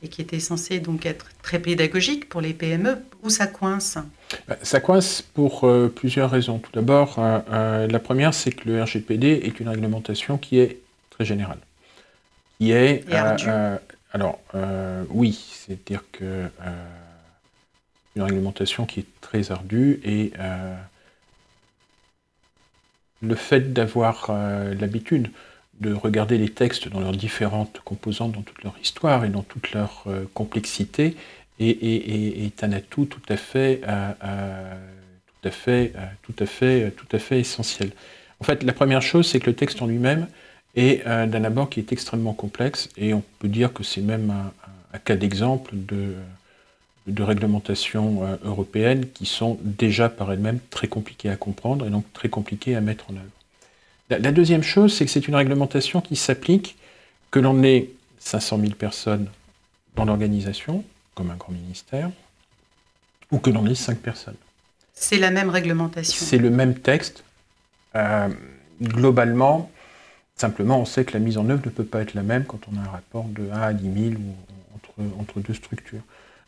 et 0.04 0.08
qui 0.08 0.22
était 0.22 0.40
censé 0.40 0.80
donc 0.80 1.06
être 1.06 1.28
très 1.42 1.60
pédagogique 1.60 2.30
pour 2.30 2.42
les 2.42 2.54
PME. 2.54 2.98
Où 3.24 3.30
ça 3.30 3.48
coince 3.48 3.98
bah, 4.48 4.58
Ça 4.62 4.80
coince 4.80 5.22
pour 5.22 5.64
euh, 5.64 5.92
plusieurs 5.94 6.30
raisons. 6.30 6.60
Tout 6.60 6.72
d'abord, 6.74 7.20
la 7.20 8.00
première, 8.00 8.34
c'est 8.34 8.52
que 8.52 8.70
le 8.70 8.84
RGPD 8.84 9.42
est 9.44 9.60
une 9.60 9.70
réglementation 9.70 10.38
qui 10.38 10.60
est 10.60 10.80
très 11.10 11.26
générale. 11.26 11.60
Qui 12.60 12.72
est, 12.72 13.04
alors, 14.12 14.40
oui, 15.10 15.40
c'est-à-dire 15.52 16.04
que 16.12 16.46
une 18.16 18.22
réglementation 18.22 18.86
qui 18.86 19.02
est 19.02 19.22
très 19.22 19.52
ardue 19.52 20.00
et 20.06 20.32
le 23.22 23.36
fait 23.36 23.74
d'avoir 23.74 24.28
euh, 24.30 24.74
l'habitude 24.76 25.30
de 25.82 25.94
regarder 25.94 26.38
les 26.38 26.50
textes 26.50 26.88
dans 26.88 27.00
leurs 27.00 27.16
différentes 27.16 27.82
composantes, 27.84 28.32
dans 28.32 28.42
toute 28.42 28.64
leur 28.64 28.76
histoire 28.82 29.26
et 29.26 29.30
dans 29.30 29.44
toute 29.44 29.72
leur 29.74 30.04
euh, 30.08 30.26
complexité, 30.34 31.16
est, 31.60 32.64
un 32.64 32.72
atout 32.74 33.06
tout 33.06 33.22
à 33.30 33.38
fait, 33.38 33.82
euh, 33.88 34.76
tout 35.42 35.48
à 35.48 35.52
fait, 35.52 35.94
tout 36.24 36.34
à 36.40 36.46
fait, 36.46 36.92
tout 36.92 37.08
à 37.16 37.20
fait 37.20 37.40
essentiel. 37.40 37.92
En 38.42 38.44
fait, 38.44 38.64
la 38.64 38.74
première 38.74 39.02
chose, 39.02 39.28
c'est 39.28 39.40
que 39.40 39.50
le 39.50 39.56
texte 39.56 39.82
en 39.82 39.88
lui-même 39.88 40.28
et 40.76 41.04
d'un 41.06 41.46
abord 41.46 41.70
qui 41.70 41.80
est 41.80 41.94
extrêmement 41.94 42.34
complexe, 42.34 42.90
et 42.98 43.14
on 43.14 43.24
peut 43.40 43.48
dire 43.48 43.72
que 43.72 43.84
c'est 43.84 44.02
même 44.02 44.34
un, 44.92 44.98
cas 45.00 45.16
d'exemple 45.16 45.72
de, 45.74 46.16
de 47.08 47.24
réglementations 47.24 48.38
européennes 48.44 49.06
qui 49.14 49.26
sont 49.26 49.58
déjà 49.62 50.10
par 50.10 50.34
elles-mêmes 50.34 50.60
très 50.70 50.90
compliquées 50.90 51.30
à 51.30 51.38
comprendre 51.38 51.88
et 51.88 51.90
donc 51.90 52.04
très 52.12 52.28
compliquées 52.28 52.76
à 52.76 52.82
mettre 52.82 53.10
en 53.10 53.14
œuvre. 53.14 53.35
La, 54.10 54.32
deuxième 54.32 54.62
chose, 54.62 54.94
c'est 54.94 55.06
que 55.06 55.12
c'est 55.12 55.28
une 55.28 55.36
réglementation 55.36 56.00
qui 56.00 56.16
s'applique 56.16 56.78
que 57.32 57.40
l'on 57.40 57.64
ait 57.64 57.90
500 58.20 58.60
000 58.60 58.74
personnes 58.74 59.28
dans 59.96 60.06
l'organisation, 60.06 60.84
comme 61.16 61.32
un 61.32 61.36
grand 61.36 61.54
ministère, 61.54 62.12
ou 63.32 63.40
que 63.40 63.50
l'on 63.50 63.66
ait 63.66 63.76
5 63.76 63.98
personnes. 63.98 64.36
C'est 64.94 65.18
la 65.18 65.32
même 65.32 65.50
réglementation. 65.50 66.24
C'est 66.24 66.38
le 66.38 66.52
même 66.52 66.76
texte. 66.76 67.24
Euh, 67.96 68.30
globalement, 68.82 69.72
simplement, 70.36 70.80
on 70.80 70.86
sait 70.86 71.04
que 71.04 71.14
la 71.14 71.20
mise 71.20 71.38
en 71.38 71.50
œuvre 71.50 71.64
ne 71.66 71.72
peut 71.72 71.84
pas 71.84 72.02
être 72.02 72.14
la 72.14 72.24
même 72.24 72.46
quand 72.46 72.60
on 72.72 72.78
a 72.78 72.82
un 72.82 72.90
rapport 72.90 73.26
de 73.26 73.50
1 73.52 73.60
à 73.60 73.74
10 73.74 74.10
000 74.10 74.14
ou 74.22 74.36
entre, 74.76 75.20
entre 75.20 75.40
deux 75.40 75.54
structures. 75.54 76.02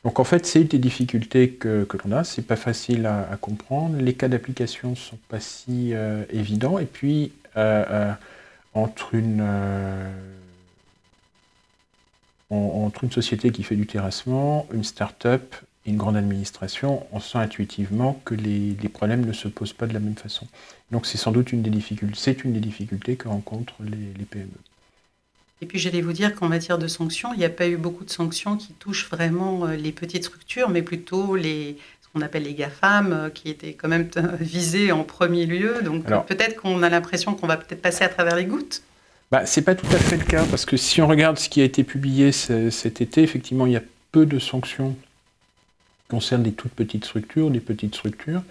Donc 0.04 0.20
en 0.20 0.24
fait, 0.24 0.46
c'est 0.46 0.62
une 0.62 0.68
des 0.68 0.78
difficultés 0.78 1.50
que, 1.50 1.84
que 1.84 1.98
l'on 1.98 2.16
a. 2.16 2.24
C'est 2.24 2.44
pas 2.44 2.56
facile 2.56 3.06
à, 3.08 3.36
comprendre. 3.42 3.98
Les 3.98 4.14
cas 4.14 4.28
d'application 4.28 4.96
sont 4.96 5.18
pas 5.28 5.40
si 5.40 5.94
euh, 5.94 6.24
évidents. 6.32 6.78
Et 6.80 6.86
puis 6.86 7.34
entre 8.74 9.16
une 9.16 9.42
entre 12.50 13.04
une 13.04 13.12
société 13.12 13.52
qui 13.52 13.64
fait 13.64 13.76
du 13.76 13.86
terrassement, 13.86 14.68
une 14.74 14.84
start-up 14.84 15.56
et 15.86 15.90
une 15.90 15.98
grande 15.98 16.18
administration, 16.18 17.06
on 17.12 17.20
sent 17.20 17.38
intuitivement 17.38 18.22
que 18.26 18.36
les, 18.36 18.76
problèmes 18.90 19.26
ne 19.26 19.34
se 19.34 19.48
posent 19.48 19.74
pas 19.74 19.88
de 19.88 19.94
la 19.94 20.00
même 20.00 20.16
façon. 20.16 20.48
Donc 20.92 21.06
c'est 21.06 21.18
sans 21.18 21.32
doute 21.32 21.52
une 21.52 21.62
des 21.62 21.70
difficultés, 21.70 22.18
c'est 22.18 22.44
une 22.44 22.54
des 22.54 22.60
difficultés 22.60 23.16
que 23.16 23.28
rencontrent 23.28 23.82
les, 23.84 24.26
PME. 24.26 24.48
Et 25.62 25.66
puis 25.66 25.80
j'allais 25.80 26.02
vous 26.02 26.14
dire 26.14 26.36
qu'en 26.36 26.48
matière 26.48 26.78
de 26.78 26.88
sanctions, 26.88 27.34
il 27.34 27.40
n'y 27.40 27.46
a 27.46 27.50
pas 27.50 27.68
eu 27.68 27.78
beaucoup 27.78 28.06
de 28.06 28.10
sanctions 28.10 28.58
qui 28.58 28.74
touchent 28.74 29.10
vraiment 29.10 29.66
euh, 29.66 29.76
les 29.76 29.92
petites 29.92 30.26
structures, 30.26 30.70
mais 30.70 30.84
plutôt 30.84 31.36
les, 31.36 31.78
ce 32.08 32.14
qu'on 32.14 32.26
appelle 32.26 32.44
les 32.44 32.54
GAFAM, 32.54 33.14
euh, 33.14 33.30
qui 33.30 33.50
étaient 33.50 33.74
quand 33.74 33.88
même 33.88 34.10
visés 34.40 34.92
en 34.92 35.04
premier 35.04 35.46
lieu. 35.46 35.82
Donc 35.84 36.06
peut-être 36.28 36.56
qu'on 36.62 36.84
a 36.84 36.90
l'impression 36.90 37.36
qu'on 37.36 37.48
va 37.48 37.58
peut-être 37.58 37.82
passer 37.82 38.04
à 38.04 38.10
travers 38.10 38.36
les 38.36 38.46
gouttes 38.46 38.84
bah, 39.32 39.46
Ce 39.46 39.60
n'est 39.60 39.64
pas 39.64 39.76
tout 39.76 39.88
à 39.88 40.00
fait 40.00 40.18
le 40.18 40.26
cas, 40.26 40.46
parce 40.46 40.66
que 40.66 40.78
si 40.78 41.02
on 41.02 41.08
regarde 41.08 41.38
ce 41.38 41.50
qui 41.50 41.62
a 41.62 41.64
été 41.64 41.84
publié 41.84 42.32
cet 42.32 43.02
été, 43.02 43.24
effectivement, 43.24 43.66
il 43.66 43.74
y 43.74 43.78
a 43.78 43.84
peu 44.12 44.26
de 44.26 44.40
sanctions 44.40 44.92
qui 44.92 46.08
concernent 46.10 46.44
des 46.44 46.54
toutes 46.54 46.72
petites 46.74 47.06
structures, 47.06 47.52
des 47.52 47.60
petites 47.60 47.96
structures, 47.96 48.42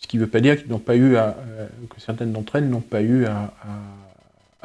ce 0.00 0.06
qui 0.06 0.18
ne 0.18 0.22
veut 0.22 0.28
pas 0.28 0.40
dire 0.40 0.56
n'ont 0.68 0.78
pas 0.78 0.96
eu 0.96 1.16
à, 1.16 1.36
euh, 1.38 1.66
que 1.88 2.00
certaines 2.00 2.32
d'entre 2.32 2.56
elles 2.56 2.68
n'ont 2.68 2.80
pas 2.80 3.00
eu 3.02 3.24
à, 3.26 3.52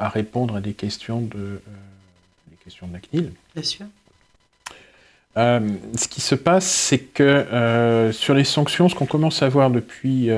répondre 0.08 0.56
à 0.56 0.60
des 0.60 0.72
questions 0.74 1.20
de, 1.20 1.36
euh, 1.36 1.58
des 2.48 2.56
questions 2.56 2.86
de 2.86 2.92
la 2.92 3.00
CNIL. 3.00 3.32
Bien 3.54 3.62
sûr. 3.62 3.86
Euh, 5.36 5.60
ce 5.96 6.08
qui 6.08 6.20
se 6.20 6.34
passe, 6.34 6.66
c'est 6.66 6.98
que 6.98 8.10
sur 8.12 8.34
les 8.34 8.44
sanctions, 8.44 8.88
ce 8.88 8.94
qu'on 8.94 9.06
commence 9.06 9.42
à 9.42 9.48
voir 9.48 9.70
depuis 9.70 10.30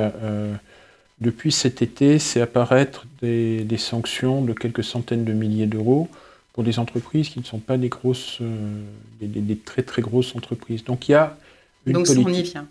depuis 1.23 1.53
cet 1.53 1.81
été, 1.81 2.19
c'est 2.19 2.41
apparaître 2.41 3.07
des, 3.23 3.67
sanctions 3.79 4.43
de 4.43 4.53
quelques 4.53 4.85
centaines 4.85 5.25
de 5.25 5.33
milliers 5.33 5.67
d'euros 5.67 6.09
pour 6.53 6.65
des 6.65 6.79
entreprises 6.79 7.31
qui 7.31 7.39
ne 7.39 7.45
sont 7.45 7.61
pas 7.61 7.79
des 7.79 7.89
grosses, 7.89 8.39
euh, 8.43 8.83
des, 9.21 9.57
très 9.57 9.83
très 9.83 10.03
grosses 10.03 10.37
entreprises. 10.37 10.85
Donc 10.85 11.09
il 11.09 11.13
y 11.13 11.15
a 11.15 11.39
une 11.87 11.95
Donc, 11.95 12.07
politique. 12.07 12.27
On 12.27 12.33
y 12.33 12.43
vient. 12.43 12.67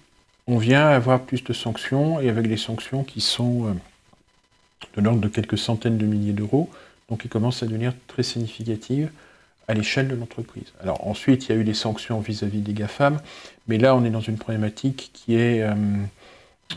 On 0.47 0.57
vient 0.57 0.87
avoir 0.87 1.21
plus 1.21 1.43
de 1.43 1.53
sanctions 1.53 2.19
et 2.19 2.29
avec 2.29 2.47
des 2.47 2.57
sanctions 2.57 3.03
qui 3.03 3.21
sont 3.21 3.67
euh, 3.67 3.73
de 4.97 5.01
l'ordre 5.01 5.21
de 5.21 5.27
quelques 5.27 5.57
centaines 5.57 5.97
de 5.97 6.05
milliers 6.05 6.33
d'euros, 6.33 6.69
donc 7.09 7.21
qui 7.21 7.29
commencent 7.29 7.63
à 7.63 7.65
devenir 7.65 7.93
très 8.07 8.23
significatives 8.23 9.09
à 9.71 9.73
l'échelle 9.73 10.09
de 10.09 10.15
l'entreprise. 10.15 10.73
Alors 10.81 11.07
ensuite, 11.07 11.45
il 11.45 11.55
y 11.55 11.57
a 11.57 11.59
eu 11.59 11.63
des 11.63 11.73
sanctions 11.73 12.19
vis-à-vis 12.19 12.59
des 12.59 12.73
GAFAM, 12.73 13.19
mais 13.67 13.77
là 13.77 13.95
on 13.95 14.03
est 14.03 14.09
dans 14.09 14.21
une 14.21 14.37
problématique 14.37 15.11
qui 15.13 15.35
est 15.35 15.63
euh, 15.63 15.73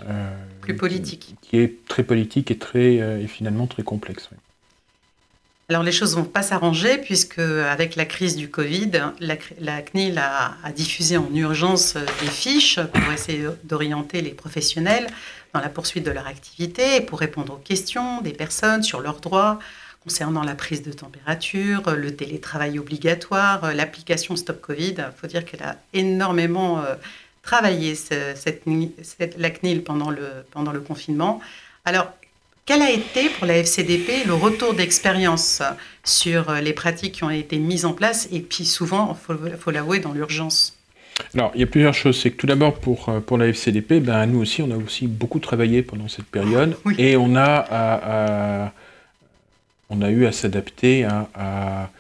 euh, 0.09 0.37
plus 0.61 0.77
politique. 0.77 1.35
Qui, 1.43 1.59
est 1.59 1.87
très 1.89 2.05
politique 2.05 2.51
et, 2.51 2.59
très, 2.59 3.01
euh, 3.01 3.21
et 3.21 3.27
finalement 3.27 3.67
très 3.67 3.83
complexe. 3.83 4.31
Alors 5.69 5.83
les 5.83 5.93
choses 5.93 6.15
ne 6.17 6.23
vont 6.23 6.29
pas 6.29 6.43
s'arranger 6.43 6.99
puisque 6.99 7.39
avec 7.39 7.97
la 7.97 8.05
crise 8.05 8.37
du 8.37 8.49
Covid, 8.49 8.91
la, 9.19 9.83
CNIL 9.83 10.19
a, 10.19 10.55
diffusé 10.77 11.17
en 11.17 11.35
urgence 11.35 11.95
des 11.95 12.29
fiches 12.29 12.79
pour 12.81 13.13
essayer 13.13 13.47
d'orienter 13.65 14.21
les 14.21 14.33
professionnels 14.33 15.07
dans 15.53 15.61
la 15.61 15.71
poursuite 15.71 16.05
de 16.05 16.11
leur 16.11 16.27
activité 16.27 16.97
et 16.97 17.01
pour 17.01 17.19
répondre 17.19 17.55
aux 17.55 17.59
questions 17.65 18.21
des 18.21 18.35
personnes 18.35 18.83
sur 18.83 19.01
leurs 19.01 19.21
droits 19.21 19.59
concernant 20.05 20.43
la 20.43 20.55
prise 20.55 20.83
de 20.83 20.93
température, 20.93 21.91
le 21.97 22.15
télétravail 22.15 22.79
obligatoire, 22.79 23.75
l'application 23.75 24.37
Stop 24.37 24.61
Covid. 24.61 24.95
Il 24.99 25.13
faut 25.17 25.27
dire 25.27 25.45
qu'elle 25.45 25.63
a 25.63 25.77
énormément 25.95 26.85
travailler 27.43 27.95
cette, 27.95 28.65
la 29.39 29.51
CNIL 29.51 29.83
pendant 29.83 30.11
le, 30.11 30.29
pendant 30.51 30.73
le 30.73 30.81
confinement. 30.81 31.41
Alors, 31.85 32.09
quel 32.67 32.81
a 32.81 32.91
été 32.91 33.29
pour 33.29 33.47
la 33.47 33.59
FCDP 33.59 34.27
le 34.27 34.33
retour 34.33 34.73
d'expérience 34.73 35.63
sur 36.03 36.51
les 36.53 36.73
pratiques 36.73 37.13
qui 37.13 37.25
ont 37.25 37.31
été 37.31 37.59
mises 37.59 37.85
en 37.85 37.93
place 37.93 38.27
et 38.33 38.41
puis 38.41 38.65
souvent, 38.65 39.17
il 39.31 39.57
faut, 39.59 39.71
l'avouer, 39.71 40.01
dans 40.01 40.13
l'urgence? 40.13 40.79
Alors, 41.35 41.53
il 41.55 41.61
y 41.61 41.65
a 41.65 41.67
plusieurs 41.67 41.95
choses. 41.95 42.19
C'est 42.19 42.31
que 42.31 42.37
tout 42.37 42.47
d'abord, 42.47 42.75
pour, 42.75 43.13
pour 43.27 43.37
la 43.37 43.49
FCDP, 43.49 44.01
ben, 44.01 44.25
nous 44.27 44.41
aussi, 44.41 44.63
on 44.63 44.71
a 44.71 44.77
aussi 44.77 45.07
beaucoup 45.07 45.41
travaillé 45.41 45.83
pendant 45.83 46.09
cette 46.09 46.25
période 46.25 46.75
et 46.97 47.17
on 47.19 47.37
a, 47.37 48.73
on 49.91 50.03
a 50.03 50.11
eu 50.11 50.27
à 50.27 50.33
s'adapter 50.33 51.05
à, 51.05 51.29
à, 51.35 51.91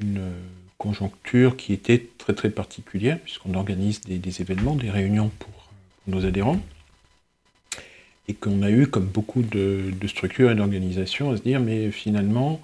une 0.00 0.30
conjoncture 0.78 1.56
qui 1.56 1.72
était 1.72 2.06
très 2.18 2.34
très 2.34 2.50
particulière, 2.50 3.18
puisqu'on 3.18 3.54
organise 3.54 4.00
des, 4.02 4.40
événements, 4.40 4.76
des 4.76 4.90
réunions 4.90 5.30
pour, 5.38 5.50
nos 6.06 6.24
adhérents, 6.24 6.60
et 8.28 8.34
qu'on 8.34 8.62
a 8.62 8.70
eu, 8.70 8.86
comme 8.86 9.06
beaucoup 9.06 9.42
de, 9.42 9.92
structures 10.06 10.50
et 10.50 10.54
d'organisations, 10.54 11.32
à 11.32 11.36
se 11.36 11.42
dire, 11.42 11.60
mais 11.60 11.90
finalement, 11.90 12.60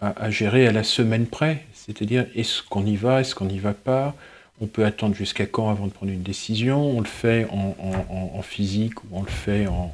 à, 0.00 0.30
gérer 0.30 0.66
à 0.66 0.72
la 0.72 0.82
semaine 0.82 1.26
près, 1.26 1.64
c'est-à-dire, 1.72 2.26
est-ce 2.34 2.62
qu'on 2.62 2.84
y 2.84 2.96
va, 2.96 3.20
est-ce 3.20 3.34
qu'on 3.34 3.46
n'y 3.46 3.58
va 3.58 3.74
pas 3.74 4.14
on 4.60 4.66
peut 4.66 4.84
attendre 4.84 5.16
jusqu'à 5.16 5.44
quand 5.44 5.70
avant 5.70 5.86
de 5.86 5.92
prendre 5.92 6.12
une 6.12 6.22
décision 6.22 6.80
On 6.96 7.00
le 7.00 7.06
fait 7.06 7.48
en, 7.50 8.42
physique 8.42 9.02
ou 9.02 9.06
on 9.10 9.22
le 9.22 9.28
fait 9.28 9.66
en, 9.66 9.92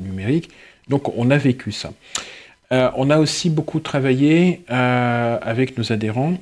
numérique. 0.00 0.50
Donc 0.88 1.16
on 1.16 1.30
a 1.30 1.36
vécu 1.36 1.70
ça. 1.70 1.92
Euh, 2.72 2.90
on 2.96 3.10
a 3.10 3.18
aussi 3.18 3.50
beaucoup 3.50 3.80
travaillé 3.80 4.62
euh, 4.70 5.38
avec 5.42 5.76
nos 5.76 5.92
adhérents 5.92 6.38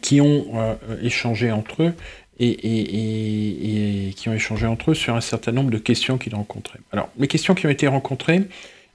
qui 0.00 0.20
ont 0.20 0.46
euh, 0.54 0.74
échangé 1.02 1.50
entre 1.50 1.82
eux 1.82 1.94
et, 2.38 4.12
qui 4.16 4.28
ont 4.28 4.34
échangé 4.34 4.66
entre 4.66 4.90
eux 4.90 4.94
sur 4.94 5.14
un 5.14 5.20
certain 5.20 5.52
nombre 5.52 5.70
de 5.70 5.78
questions 5.78 6.18
qu'ils 6.18 6.34
rencontraient. 6.34 6.80
Alors, 6.92 7.08
les 7.18 7.28
questions 7.28 7.54
qui 7.54 7.66
ont 7.66 7.70
été 7.70 7.86
rencontrées, 7.86 8.42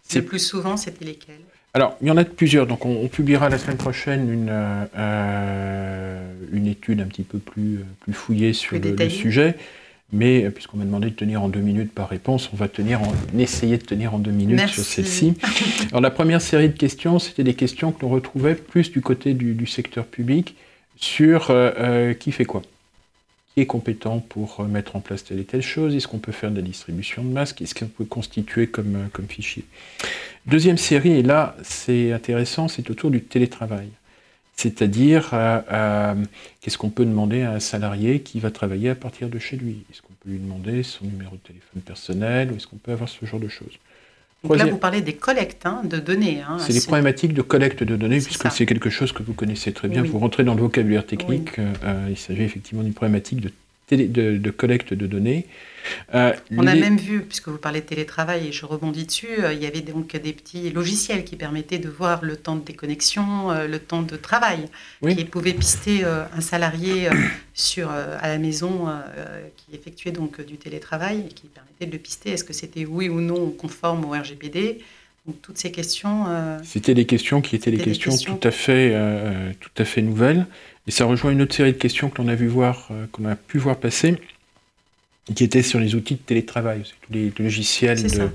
c'est... 0.03 0.19
Le 0.19 0.25
plus 0.25 0.39
souvent, 0.39 0.75
c'était 0.75 1.05
lesquelles? 1.05 1.39
Alors, 1.73 1.95
il 2.01 2.07
y 2.07 2.11
en 2.11 2.17
a 2.17 2.23
de 2.23 2.29
plusieurs. 2.29 2.65
Donc, 2.65 2.85
on, 2.85 3.07
publiera 3.07 3.49
la 3.49 3.57
semaine 3.57 3.77
prochaine 3.77 4.31
une, 4.31 4.49
euh, 4.49 6.33
une 6.51 6.67
étude 6.67 7.01
un 7.01 7.05
petit 7.05 7.23
peu 7.23 7.37
plus, 7.37 7.81
plus 7.99 8.13
fouillée 8.13 8.53
sur 8.53 8.77
le, 8.79 9.09
sujet. 9.09 9.55
Mais 10.13 10.45
euh, 10.45 10.51
puisqu'on 10.51 10.77
m'a 10.77 10.85
demandé 10.85 11.09
de 11.09 11.15
tenir 11.15 11.41
en 11.41 11.49
deux 11.49 11.59
minutes 11.59 11.91
par 11.93 12.07
réponse, 12.07 12.49
on 12.53 12.55
va 12.55 12.69
tenir 12.69 13.01
en, 13.01 13.13
essayer 13.37 13.77
de 13.77 13.83
tenir 13.83 14.13
en 14.13 14.19
deux 14.19 14.31
minutes 14.31 14.67
sur 14.67 14.83
celle-ci. 14.83 15.33
Alors, 15.89 16.01
la 16.01 16.11
première 16.11 16.41
série 16.41 16.69
de 16.69 16.77
questions, 16.77 17.19
c'était 17.19 17.43
des 17.43 17.55
questions 17.55 17.91
que 17.91 18.01
l'on 18.03 18.09
retrouvait 18.09 18.55
plus 18.55 18.91
du 18.91 19.01
côté 19.01 19.33
du, 19.33 19.53
du 19.53 19.65
secteur 19.65 20.05
public 20.05 20.55
sur 20.95 21.51
euh, 21.51 21.71
euh, 21.77 22.13
qui 22.13 22.31
fait 22.31 22.45
quoi? 22.45 22.61
Qui 23.53 23.61
est 23.61 23.65
compétent 23.65 24.19
pour 24.19 24.63
mettre 24.63 24.95
en 24.95 25.01
place 25.01 25.25
telle 25.25 25.39
et 25.39 25.43
telle 25.43 25.61
chose? 25.61 25.93
Est-ce 25.95 26.07
qu'on 26.07 26.19
peut 26.19 26.31
faire 26.31 26.51
de 26.51 26.57
la 26.57 26.61
distribution 26.61 27.23
de 27.23 27.29
masques? 27.29 27.61
Est-ce 27.61 27.75
qu'on 27.75 27.87
peut 27.87 28.05
constituer 28.05 28.67
comme, 28.67 29.09
comme 29.11 29.27
fichier? 29.27 29.65
Deuxième 30.45 30.77
série, 30.77 31.11
et 31.11 31.23
là 31.23 31.57
c'est 31.63 32.13
intéressant, 32.13 32.67
c'est 32.67 32.89
autour 32.89 33.11
du 33.11 33.21
télétravail. 33.21 33.89
C'est-à-dire, 34.57 35.29
qu'est-ce 36.61 36.77
qu'on 36.77 36.89
peut 36.89 37.05
demander 37.05 37.43
à 37.43 37.51
un 37.51 37.59
salarié 37.59 38.21
qui 38.21 38.39
va 38.39 38.51
travailler 38.51 38.89
à 38.89 38.95
partir 38.95 39.29
de 39.29 39.39
chez 39.39 39.55
lui? 39.55 39.85
Est-ce 39.91 40.01
qu'on 40.01 40.13
peut 40.19 40.29
lui 40.31 40.39
demander 40.39 40.83
son 40.83 41.05
numéro 41.05 41.35
de 41.35 41.41
téléphone 41.41 41.81
personnel 41.81 42.51
ou 42.51 42.55
est-ce 42.55 42.67
qu'on 42.67 42.77
peut 42.77 42.91
avoir 42.91 43.07
ce 43.07 43.23
genre 43.25 43.39
de 43.39 43.47
choses? 43.47 43.77
Donc 44.43 44.57
là, 44.57 44.65
vous 44.65 44.77
parlez 44.77 45.01
des 45.01 45.13
collectes 45.13 45.65
hein, 45.65 45.81
de 45.83 45.97
données. 45.97 46.41
Hein, 46.41 46.57
c'est 46.59 46.73
des 46.73 46.81
problématiques 46.81 47.33
de 47.33 47.41
collecte 47.41 47.83
de 47.83 47.95
données, 47.95 48.19
puisque 48.19 48.49
c'est 48.51 48.65
quelque 48.65 48.89
chose 48.89 49.11
que 49.11 49.23
vous 49.23 49.33
connaissez 49.33 49.71
très 49.73 49.87
bien. 49.87 50.03
Vous 50.03 50.19
rentrez 50.19 50.43
dans 50.43 50.53
le 50.53 50.61
vocabulaire 50.61 51.05
technique. 51.05 51.57
Euh, 51.59 51.73
euh, 51.83 52.07
il 52.09 52.17
s'agit 52.17 52.43
effectivement 52.43 52.83
d'une 52.83 52.93
problématique 52.93 53.41
de 53.41 53.51
de, 53.95 54.51
collecte 54.51 54.93
de 54.93 55.07
données. 55.07 55.45
Euh, 56.13 56.33
On 56.51 56.67
a 56.67 56.75
même 56.75 56.97
vu, 56.97 57.21
puisque 57.21 57.47
vous 57.47 57.57
parlez 57.57 57.79
de 57.79 57.85
télétravail 57.85 58.47
et 58.47 58.51
je 58.51 58.65
rebondis 58.65 59.05
dessus, 59.05 59.39
euh, 59.39 59.53
il 59.53 59.63
y 59.63 59.65
avait 59.65 59.79
donc 59.81 60.17
des 60.17 60.33
petits 60.33 60.69
logiciels 60.69 61.23
qui 61.23 61.37
permettaient 61.37 61.77
de 61.77 61.87
voir 61.87 62.25
le 62.25 62.35
temps 62.35 62.57
de 62.57 62.65
déconnexion, 62.65 63.51
euh, 63.51 63.67
le 63.67 63.79
temps 63.79 64.01
de 64.01 64.17
travail, 64.17 64.67
qui 65.07 65.23
pouvaient 65.23 65.53
pister 65.53 66.03
un 66.03 66.41
salarié 66.41 67.09
sur, 67.53 67.89
à 67.89 68.27
la 68.27 68.37
maison 68.37 68.87
qui 69.55 69.75
effectuait 69.75 70.11
donc 70.11 70.41
du 70.41 70.57
télétravail 70.57 71.25
et 71.29 71.33
qui 71.33 71.47
permettait 71.47 71.85
de 71.85 71.91
le 71.91 71.97
pister. 71.97 72.31
Est-ce 72.31 72.43
que 72.43 72.53
c'était 72.53 72.85
oui 72.85 73.07
ou 73.07 73.21
non 73.21 73.51
conforme 73.51 74.03
au 74.05 74.09
RGPD 74.09 74.79
Donc 75.27 75.41
toutes 75.41 75.57
ces 75.57 75.71
questions. 75.71 76.25
Euh, 76.27 76.57
C'était 76.63 76.93
des 76.93 77.05
questions 77.05 77.41
qui 77.41 77.55
étaient 77.55 77.71
des 77.71 77.77
questions, 77.77 78.15
tout 78.15 78.47
à 78.47 78.51
fait, 78.51 78.91
euh, 78.93 79.51
tout 79.59 79.69
à 79.77 79.83
fait 79.85 80.01
nouvelles, 80.01 80.47
et 80.87 80.91
ça 80.91 81.05
rejoint 81.05 81.31
une 81.31 81.41
autre 81.41 81.53
série 81.53 81.73
de 81.73 81.77
questions 81.77 82.09
que 82.09 82.21
l'on 82.21 82.29
a 82.29 82.35
vu 82.35 82.47
voir, 82.47 82.89
qu'on 83.11 83.25
a 83.25 83.35
pu 83.35 83.57
voir 83.57 83.75
passer, 83.75 84.15
qui 85.35 85.43
étaient 85.43 85.63
sur 85.63 85.79
les 85.81 85.95
outils 85.95 86.15
de 86.15 86.21
télétravail, 86.21 86.83
tous 87.01 87.11
les 87.11 87.33
logiciels 87.37 88.01
de, 88.01 88.29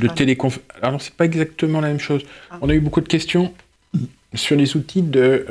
de 0.00 0.08
téléconférence. 0.08 0.68
Alors 0.80 1.02
c'est 1.02 1.14
pas 1.14 1.24
exactement 1.24 1.80
la 1.80 1.88
même 1.88 1.98
chose. 1.98 2.22
Ah. 2.52 2.58
On 2.62 2.68
a 2.68 2.74
eu 2.74 2.80
beaucoup 2.80 3.00
de 3.00 3.08
questions 3.08 3.52
sur 4.34 4.54
les 4.54 4.76
outils 4.76 5.02
de 5.02 5.44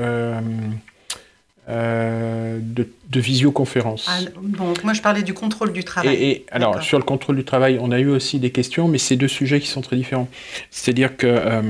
euh, 1.70 2.60
de, 2.62 3.20
visioconférence. 3.20 4.06
Ah, 4.08 4.20
bon, 4.42 4.74
moi 4.84 4.94
je 4.94 5.02
parlais 5.02 5.24
du 5.24 5.34
contrôle 5.34 5.74
du 5.74 5.84
travail. 5.84 6.16
Et, 6.16 6.46
alors 6.52 6.82
sur 6.82 6.98
le 6.98 7.04
contrôle 7.04 7.36
du 7.36 7.44
travail, 7.44 7.78
on 7.82 7.92
a 7.92 8.00
eu 8.00 8.08
aussi 8.08 8.40
des 8.40 8.52
questions, 8.52 8.88
mais 8.88 8.98
c'est 8.98 9.18
deux 9.18 9.28
sujets 9.28 9.60
qui 9.60 9.68
sont 9.68 9.82
très 9.82 9.98
différents. 9.98 10.30
C'est-à-dire 10.72 11.18
que 11.18 11.28
euh, 11.28 11.62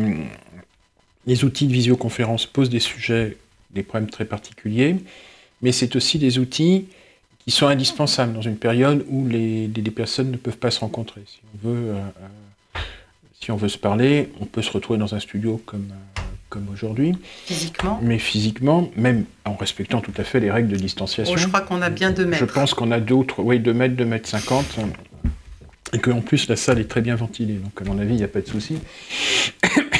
les 1.25 1.44
outils 1.44 1.66
de 1.66 1.74
visioconférence 1.74 2.46
posent 2.46 2.70
des 2.70 2.80
sujets, 2.80 3.38
des 3.72 3.82
problèmes 3.82 4.10
très 4.10 4.25
particuliers, 4.25 4.98
mais 5.63 5.72
c'est 5.72 5.96
aussi 5.96 6.20
des 6.20 6.38
outils 6.38 6.86
qui 7.39 7.50
sont 7.51 7.68
indispensables 7.68 8.34
dans 8.34 8.42
une 8.42 8.58
période 8.58 9.04
où 9.10 9.27
les, 9.27 9.68
personnes 9.96 10.30
ne 10.30 10.38
peuvent 10.38 10.58
pas 10.58 10.70
se 10.70 10.82
rencontrer. 10.82 11.22
Si 11.25 11.39
on 11.56 11.68
veut, 11.70 11.96
euh, 11.96 12.80
si 13.39 13.51
on 13.51 13.56
veut 13.56 13.70
se 13.70 13.80
parler, 13.80 14.30
on 14.42 14.46
peut 14.46 14.62
se 14.62 14.72
retrouver 14.72 15.00
dans 15.00 15.16
un 15.16 15.20
studio 15.20 15.60
comme 15.66 15.88
comme 16.58 16.74
aujourd'hui. 16.74 17.14
Physiquement 17.46 18.00
Mais 18.02 18.18
physiquement, 18.18 18.90
même 18.96 19.26
en 19.46 19.56
respectant 19.56 20.02
tout 20.02 20.14
à 20.18 20.24
fait 20.24 20.40
les 20.40 20.52
règles 20.52 20.70
de 20.70 20.76
distanciation. 20.76 21.34
Oh, 21.36 21.38
je 21.38 21.48
crois 21.48 21.62
qu'on 21.62 21.82
a 21.82 21.90
bien 21.90 22.12
2 22.12 22.26
mètres. 22.26 22.40
Je 22.40 22.52
pense 22.52 22.74
qu'on 22.74 22.92
a 22.92 23.00
d'autres, 23.00 23.42
oui, 23.42 23.60
2 23.60 23.74
mètres, 23.74 23.96
2 23.96 24.06
mètres 24.06 24.28
50. 24.28 24.80
Et 25.94 26.00
qu'en 26.00 26.22
plus, 26.22 26.50
la 26.50 26.56
salle 26.56 26.80
est 26.80 26.90
très 26.90 27.02
bien 27.02 27.16
ventilée. 27.16 27.56
Donc, 27.56 27.80
à 27.82 27.86
mon 27.86 28.00
avis, 28.00 28.16
il 28.16 28.18
n'y 28.18 28.24
a 28.24 28.28
pas 28.28 28.42
de 28.42 28.48
souci. 28.48 28.78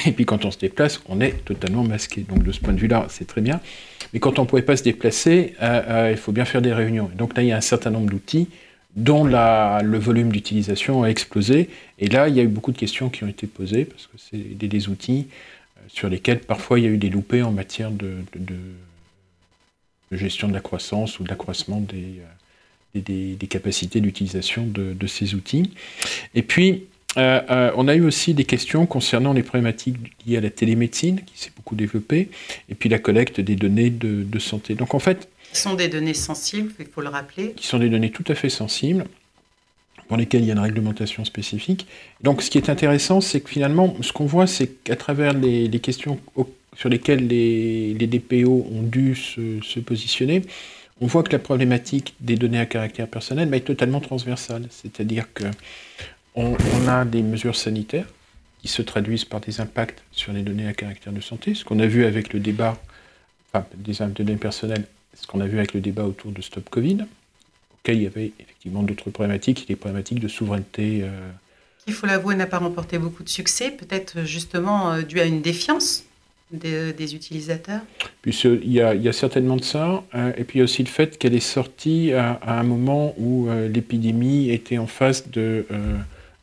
Et 0.06 0.12
puis, 0.12 0.26
quand 0.26 0.44
on 0.46 0.52
se 0.52 0.58
déplace, 0.58 1.00
on 1.08 1.22
est 1.22 1.46
totalement 1.46 1.84
masqué. 1.84 2.26
Donc, 2.28 2.44
de 2.44 2.52
ce 2.52 2.60
point 2.60 2.74
de 2.74 2.80
vue-là, 2.80 3.06
c'est 3.10 3.28
très 3.28 3.42
bien. 3.42 3.62
Mais 4.14 4.20
quand 4.20 4.40
on 4.40 4.42
ne 4.42 4.48
pouvait 4.48 4.64
pas 4.64 4.76
se 4.76 4.84
déplacer, 4.84 5.54
euh, 5.62 5.82
euh, 5.88 6.12
il 6.12 6.18
faut 6.18 6.32
bien 6.32 6.46
faire 6.46 6.62
des 6.62 6.74
réunions. 6.74 7.10
donc, 7.16 7.38
là, 7.38 7.44
il 7.44 7.50
y 7.50 7.52
a 7.52 7.58
un 7.58 7.62
certain 7.62 7.92
nombre 7.92 8.10
d'outils 8.10 8.50
dont 8.98 9.26
la, 9.26 9.82
le 9.84 10.00
volume 10.00 10.32
d'utilisation 10.32 11.04
a 11.04 11.08
explosé. 11.08 11.70
Et 12.00 12.08
là, 12.08 12.28
il 12.28 12.36
y 12.36 12.40
a 12.40 12.44
eu 12.44 12.48
beaucoup 12.48 12.72
de 12.72 12.78
questions 12.78 13.10
qui 13.10 13.24
ont 13.24 13.28
été 13.28 13.46
posées, 13.46 13.86
parce 13.86 14.08
que 14.08 14.18
c'est 14.18 14.58
des, 14.58 14.68
des 14.68 14.90
outils 14.90 15.28
sur 15.88 16.10
lesquels 16.10 16.40
parfois 16.40 16.80
il 16.80 16.86
y 16.86 16.88
a 16.88 16.92
eu 16.92 16.98
des 16.98 17.10
loupés 17.10 17.44
en 17.44 17.52
matière 17.52 17.92
de, 17.92 18.18
gestion 20.12 20.48
de 20.48 20.54
la 20.54 20.62
croissance 20.62 21.20
ou 21.20 21.24
d'accroissement 21.24 21.82
des, 21.82 22.22
euh, 22.96 23.36
des, 23.36 23.48
capacités 23.48 24.02
d'utilisation 24.02 24.66
de, 24.66 25.08
ces 25.08 25.36
outils. 25.36 25.72
Et 26.36 26.42
puis, 26.42 26.86
euh, 27.18 27.42
euh, 27.50 27.72
on 27.76 27.88
a 27.88 27.96
eu 27.96 28.02
aussi 28.02 28.34
des 28.34 28.46
questions 28.46 28.86
concernant 28.86 29.34
les 29.34 29.44
problématiques 29.44 29.98
liées 30.26 30.38
à 30.38 30.42
la 30.42 30.50
télémédecine, 30.50 31.22
qui 31.26 31.40
s'est 31.40 31.52
beaucoup 31.56 31.76
développée, 31.76 32.30
et 32.70 32.76
puis 32.76 32.90
la 32.90 33.00
collecte 33.00 33.42
des 33.42 33.56
données 33.56 33.90
de, 33.90 34.40
santé. 34.40 34.76
Donc 34.76 34.94
en 34.94 35.00
fait... 35.00 35.30
Ce 35.54 35.64
sont 35.64 35.74
des 35.74 35.88
données 35.88 36.14
sensibles, 36.14 36.72
il 36.80 36.86
faut 36.86 37.02
le 37.02 37.10
rappeler. 37.10 37.54
Qui 37.54 37.66
sont 37.66 37.80
des 37.80 37.90
données 37.90 38.12
tout 38.12 38.26
à 38.28 38.36
fait 38.36 38.50
sensibles 38.50 39.06
pour 40.08 40.18
lesquels 40.18 40.42
il 40.42 40.48
y 40.48 40.52
a 40.52 40.54
une 40.54 40.60
réglementation 40.60 41.26
spécifique. 41.26 41.88
Donc 42.22 42.42
ce 42.42 42.50
qui 42.50 42.58
est 42.58 42.70
intéressant, 42.70 43.22
c'est 43.22 43.42
que 43.42 43.50
finalement, 43.50 43.96
ce 44.02 44.12
qu'on 44.12 44.26
voit, 44.26 44.48
c'est 44.48 44.68
qu'à 44.84 44.96
travers 44.96 45.34
les, 45.34 45.70
questions 45.80 46.20
sur 46.76 46.90
lesquelles 46.90 47.28
les, 47.28 47.94
DPO 47.96 48.68
ont 48.72 48.84
dû 48.84 49.16
se, 49.16 49.80
positionner, 49.80 50.42
on 51.02 51.08
voit 51.08 51.24
que 51.24 51.32
la 51.32 51.40
problématique 51.40 52.16
des 52.20 52.36
données 52.36 52.60
à 52.60 52.66
caractère 52.66 53.08
personnel 53.08 53.50
bah, 53.50 53.58
est 53.58 53.62
totalement 53.62 54.00
transversale. 54.00 54.64
C'est-à-dire 54.70 55.28
qu'on 55.34 56.58
on 56.66 56.88
a 56.88 57.06
des 57.06 57.22
mesures 57.22 57.56
sanitaires 57.56 58.08
qui 58.62 58.68
se 58.68 58.82
traduisent 58.82 59.26
par 59.26 59.40
des 59.42 59.62
impacts 59.62 60.02
sur 60.12 60.34
les 60.34 60.42
données 60.42 60.68
à 60.68 60.74
caractère 60.74 61.14
de 61.14 61.22
santé, 61.22 61.54
ce 61.54 61.64
qu'on 61.64 61.80
a 61.80 61.86
vu 61.86 62.06
avec 62.06 62.34
le 62.34 62.40
débat, 62.40 62.78
enfin 63.54 63.66
des 63.76 63.94
données 64.14 64.38
personnelles, 64.38 64.86
ce 65.14 65.28
qu'on 65.28 65.42
a 65.42 65.48
vu 65.48 65.58
avec 65.58 65.74
le 65.74 65.82
débat 65.82 66.04
autour 66.04 66.32
de 66.32 66.42
Stop 66.42 66.70
Covid, 66.70 67.06
il 67.94 68.04
y 68.04 68.08
avait 68.08 68.32
effectivement 68.40 68.84
d'autres 68.84 69.10
problématiques, 69.10 69.68
des 69.68 69.76
problématiques 69.76 70.20
de 70.20 70.28
souveraineté. 70.28 71.02
Euh. 71.04 71.10
Il 71.88 71.94
faut 71.94 72.06
l'avouer, 72.06 72.36
n'a 72.36 72.46
pas 72.46 72.58
remporté 72.58 72.98
beaucoup 72.98 73.24
de 73.24 73.30
succès, 73.30 73.72
peut-être 73.72 74.24
justement 74.24 74.92
euh, 74.92 75.02
dû 75.02 75.20
à 75.20 75.26
une 75.26 75.42
défiance 75.42 76.04
des, 76.52 77.14
utilisateurs 77.14 77.82
Puis 78.22 78.32
il 78.44 78.72
y, 78.72 78.80
a, 78.80 79.14
certainement 79.14 79.58
de 79.58 79.66
ça, 79.66 80.04
euh, 80.16 80.32
et 80.38 80.46
puis 80.46 80.58
il 80.58 80.60
y 80.60 80.62
a 80.62 80.64
aussi 80.64 80.82
le 80.82 80.88
fait 80.90 81.18
qu'elle 81.18 81.36
est 81.36 81.42
sortie 81.42 82.14
à, 82.14 82.40
un 82.46 82.64
moment 82.64 83.14
où 83.18 83.50
l'épidémie 83.70 84.50
était 84.52 84.78
en 84.78 84.88
phase 84.88 85.30
de, 85.30 85.66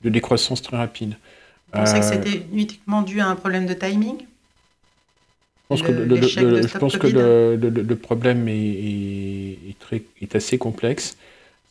de, 0.02 0.10
décroissance 0.10 0.60
très 0.60 0.76
rapide. 0.76 1.14
Vous 1.72 1.80
pensez 1.80 2.00
que 2.00 2.04
c'était 2.04 2.42
uniquement 2.52 3.00
dû 3.00 3.20
à 3.20 3.28
un 3.28 3.34
problème 3.34 3.64
de 3.64 3.72
timing? 3.72 4.16
Je 5.64 5.68
pense 5.68 5.82
que, 5.82 5.92
le, 5.92 6.22
je 6.22 6.78
pense 6.78 6.96
que 6.98 7.06
le, 7.06 7.96
problème 7.96 8.46
est, 8.48 8.52
est, 8.54 9.78
très, 9.80 10.02
est 10.20 10.36
assez 10.36 10.58
complexe. 10.58 11.16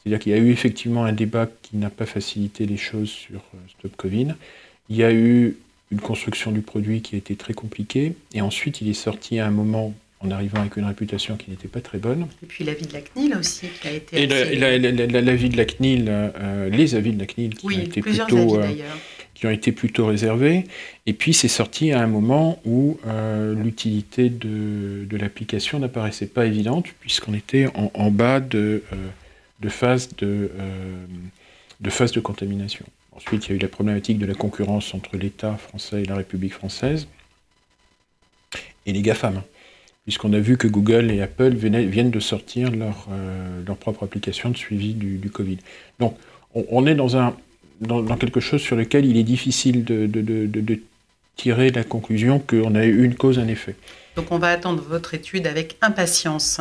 C'est-à-dire 0.03 0.19
qu'il 0.19 0.31
y 0.33 0.35
a 0.35 0.37
eu 0.37 0.51
effectivement 0.51 1.05
un 1.05 1.13
débat 1.13 1.47
qui 1.61 1.77
n'a 1.77 1.89
pas 1.89 2.05
facilité 2.05 2.65
les 2.65 2.77
choses 2.77 3.09
sur 3.09 3.37
euh, 3.37 3.57
Stop 3.79 3.95
Covid. 3.95 4.35
Il 4.89 4.97
y 4.97 5.03
a 5.03 5.13
eu 5.13 5.55
une 5.91 6.01
construction 6.01 6.51
du 6.51 6.61
produit 6.61 7.01
qui 7.01 7.15
a 7.15 7.17
été 7.17 7.35
très 7.35 7.53
compliquée. 7.53 8.13
Et 8.33 8.41
ensuite, 8.41 8.81
il 8.81 8.89
est 8.89 8.93
sorti 8.93 9.39
à 9.39 9.47
un 9.47 9.51
moment 9.51 9.93
en 10.19 10.31
arrivant 10.31 10.59
avec 10.59 10.75
une 10.75 10.85
réputation 10.85 11.37
qui 11.37 11.51
n'était 11.51 11.67
pas 11.67 11.81
très 11.81 11.99
bonne. 11.99 12.27
Et 12.41 12.45
puis 12.47 12.63
l'avis 12.63 12.85
de 12.85 12.93
la 12.93 13.01
CNIL 13.01 13.35
aussi, 13.35 13.67
qui 13.81 13.87
a 13.87 13.91
été. 13.91 14.23
Et 14.23 14.27
l'avis 14.27 15.49
de 15.49 15.57
la 15.57 15.65
CNIL, 15.65 16.05
euh, 16.09 16.69
les 16.69 16.95
avis 16.95 17.13
de 17.13 17.19
la 17.19 17.25
CNIL 17.25 17.55
qui 17.55 17.65
ont 17.65 17.69
été 17.69 18.01
plutôt. 18.01 18.59
Euh, 18.59 18.67
qui 19.33 19.47
ont 19.47 19.51
été 19.51 19.71
plutôt 19.71 20.05
réservés. 20.05 20.65
Et 21.07 21.13
puis 21.13 21.33
c'est 21.33 21.47
sorti 21.47 21.91
à 21.91 22.01
un 22.01 22.07
moment 22.07 22.61
où 22.65 22.99
l'utilité 23.55 24.29
de, 24.29 25.05
de 25.09 25.17
l'application 25.17 25.79
n'apparaissait 25.79 26.27
pas 26.27 26.45
évidente, 26.45 26.85
puisqu'on 26.99 27.33
était 27.33 27.67
en, 27.73 27.91
en, 27.95 28.11
bas 28.11 28.39
de, 28.39 28.83
de 29.63 29.69
phase 29.69 30.09
de, 30.17 30.51
euh, 30.59 31.05
de, 31.79 31.89
phase 31.89 32.11
de 32.11 32.19
contamination. 32.19 32.85
Ensuite, 33.13 33.47
il 33.47 33.49
y 33.49 33.53
a 33.53 33.55
eu 33.55 33.59
la 33.59 33.67
problématique 33.67 34.19
de 34.19 34.25
la 34.25 34.33
concurrence 34.33 34.93
entre 34.93 35.17
l'État 35.17 35.55
français 35.57 36.03
et 36.03 36.05
la 36.05 36.15
République 36.15 36.53
française, 36.53 37.07
et 38.85 38.91
les 38.91 39.01
GAFAM, 39.01 39.41
puisqu'on 40.03 40.33
a 40.33 40.39
vu 40.39 40.57
que 40.57 40.67
Google 40.67 41.09
et 41.09 41.21
Apple 41.21 41.53
viennent 41.55 42.11
de 42.11 42.19
sortir 42.19 42.71
leur, 42.71 43.07
euh, 43.11 43.63
leur 43.65 43.77
propre 43.77 44.03
application 44.03 44.49
de 44.49 44.57
suivi 44.57 44.93
du, 44.93 45.29
Covid. 45.29 45.59
Donc, 45.99 46.17
on, 46.53 46.85
est 46.85 46.95
dans, 46.95 47.15
un, 47.15 47.35
dans, 47.81 48.17
quelque 48.17 48.41
chose 48.41 48.61
sur 48.61 48.75
lequel 48.75 49.05
il 49.05 49.17
est 49.17 49.23
difficile 49.23 49.85
de, 49.85 50.05
de, 50.05 50.21
de 50.21 50.79
tirer 51.35 51.71
la 51.71 51.83
conclusion 51.83 52.39
qu'on 52.39 52.75
a 52.75 52.83
eu 52.85 53.03
une 53.03 53.15
cause, 53.15 53.39
un 53.39 53.47
effet. 53.47 53.75
Donc, 54.15 54.31
on 54.31 54.37
va 54.37 54.49
attendre 54.49 54.83
votre 54.83 55.13
étude 55.13 55.47
avec 55.47 55.77
impatience. 55.81 56.59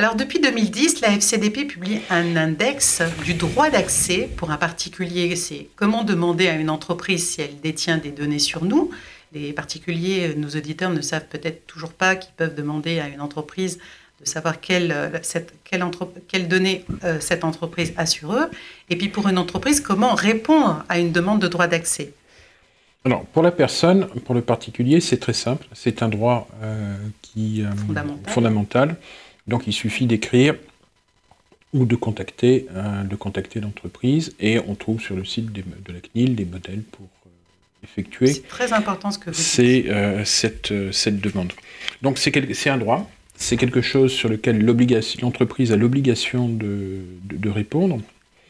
Alors 0.00 0.14
depuis 0.14 0.40
2010, 0.40 1.02
la 1.02 1.08
FCDP 1.08 1.66
publie 1.66 2.00
un 2.08 2.34
index 2.34 3.02
du 3.22 3.34
droit 3.34 3.68
d'accès 3.68 4.30
pour 4.34 4.50
un 4.50 4.56
particulier. 4.56 5.36
C'est 5.36 5.66
comment 5.76 6.04
demander 6.04 6.48
à 6.48 6.54
une 6.54 6.70
entreprise 6.70 7.28
si 7.28 7.42
elle 7.42 7.60
détient 7.60 7.98
des 7.98 8.10
données 8.10 8.38
sur 8.38 8.64
nous. 8.64 8.90
Les 9.34 9.52
particuliers, 9.52 10.34
nos 10.38 10.48
auditeurs 10.48 10.88
ne 10.88 11.02
savent 11.02 11.26
peut-être 11.26 11.66
toujours 11.66 11.92
pas 11.92 12.16
qu'ils 12.16 12.32
peuvent 12.32 12.54
demander 12.54 12.98
à 12.98 13.08
une 13.08 13.20
entreprise 13.20 13.78
de 14.22 14.26
savoir 14.26 14.62
quelles 14.62 15.20
quelle, 15.64 16.48
données 16.48 16.86
euh, 17.04 17.20
cette 17.20 17.44
entreprise 17.44 17.92
a 17.98 18.06
sur 18.06 18.32
eux. 18.32 18.48
Et 18.88 18.96
puis 18.96 19.10
pour 19.10 19.28
une 19.28 19.36
entreprise, 19.36 19.82
comment 19.82 20.14
répondre 20.14 20.82
à 20.88 20.98
une 20.98 21.12
demande 21.12 21.42
de 21.42 21.48
droit 21.48 21.66
d'accès? 21.66 22.14
Alors, 23.04 23.26
pour 23.26 23.42
la 23.42 23.50
personne, 23.50 24.06
pour 24.24 24.34
le 24.34 24.40
particulier, 24.40 25.00
c'est 25.00 25.18
très 25.18 25.34
simple. 25.34 25.66
C'est 25.74 26.02
un 26.02 26.08
droit 26.08 26.48
euh, 26.62 26.96
qui, 27.20 27.62
euh, 27.62 27.68
fondamental. 28.28 28.96
Donc 29.50 29.66
il 29.66 29.72
suffit 29.72 30.06
d'écrire 30.06 30.54
ou 31.74 31.84
de 31.84 31.96
contacter, 31.96 32.66
euh, 32.72 33.02
de 33.02 33.16
contacter 33.16 33.60
l'entreprise 33.60 34.32
et 34.38 34.60
on 34.60 34.76
trouve 34.76 35.00
sur 35.00 35.16
le 35.16 35.24
site 35.24 35.52
de 35.52 35.92
la 35.92 36.00
CNIL 36.00 36.36
des 36.36 36.44
modèles 36.44 36.82
pour 36.82 37.06
euh, 37.06 37.30
effectuer. 37.84 38.28
C'est 38.28 38.46
très 38.46 38.72
important 38.72 39.10
ce 39.10 39.18
que 39.18 39.30
vous. 39.30 39.88
Euh, 39.88 40.24
cette, 40.24 40.72
cette 40.92 41.20
demande. 41.20 41.52
Donc 42.00 42.18
c'est 42.18 42.70
un 42.70 42.78
droit, 42.78 43.10
c'est 43.34 43.56
quelque 43.56 43.82
chose 43.82 44.12
sur 44.12 44.28
lequel 44.28 44.64
l'entreprise 45.20 45.72
a 45.72 45.76
l'obligation 45.76 46.48
de, 46.48 47.00
de, 47.24 47.50
répondre. 47.50 48.00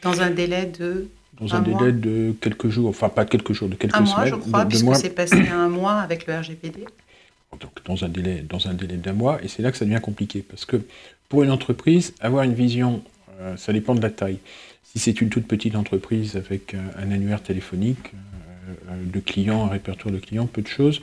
Dans 0.03 0.21
un 0.21 0.29
délai 0.29 0.67
de 0.67 1.07
dans 1.39 1.55
un, 1.55 1.61
délai 1.61 1.91
de 1.91 2.35
quelques 2.39 2.69
jours, 2.69 2.89
enfin 2.89 3.09
pas 3.09 3.25
quelques 3.25 3.53
jours, 3.53 3.69
de 3.69 3.73
quelques 3.73 3.95
un 3.95 4.05
semaines. 4.05 4.33
Un 4.33 4.37
mois, 4.37 4.39
je 4.43 4.49
crois, 4.49 4.65
puisque 4.65 4.95
c'est 4.97 5.15
passé 5.15 5.47
à 5.47 5.57
un 5.57 5.69
mois 5.69 5.93
avec 5.93 6.27
le 6.27 6.37
RGPD 6.37 6.85
donc 7.59 7.71
dans 7.85 8.03
un 8.03 8.09
délai, 8.09 8.43
dans 8.47 8.67
un 8.67 8.73
délai 8.73 8.97
d'un 8.97 9.13
mois, 9.13 9.43
et 9.43 9.47
c'est 9.47 9.61
là 9.61 9.71
que 9.71 9.77
ça 9.77 9.85
devient 9.85 9.99
compliqué, 10.01 10.43
parce 10.47 10.65
que 10.65 10.81
pour 11.29 11.43
une 11.43 11.51
entreprise, 11.51 12.13
avoir 12.19 12.43
une 12.43 12.53
vision, 12.53 13.03
euh, 13.39 13.57
ça 13.57 13.73
dépend 13.73 13.95
de 13.95 14.01
la 14.01 14.09
taille. 14.09 14.39
Si 14.83 14.99
c'est 14.99 15.21
une 15.21 15.29
toute 15.29 15.47
petite 15.47 15.75
entreprise 15.75 16.35
avec 16.35 16.73
un, 16.73 17.11
annuaire 17.11 17.41
téléphonique, 17.41 18.13
euh, 18.89 19.03
de 19.05 19.19
clients, 19.19 19.65
un 19.65 19.69
répertoire 19.69 20.13
de 20.13 20.19
clients, 20.19 20.47
peu 20.47 20.61
de 20.61 20.67
choses, 20.67 21.01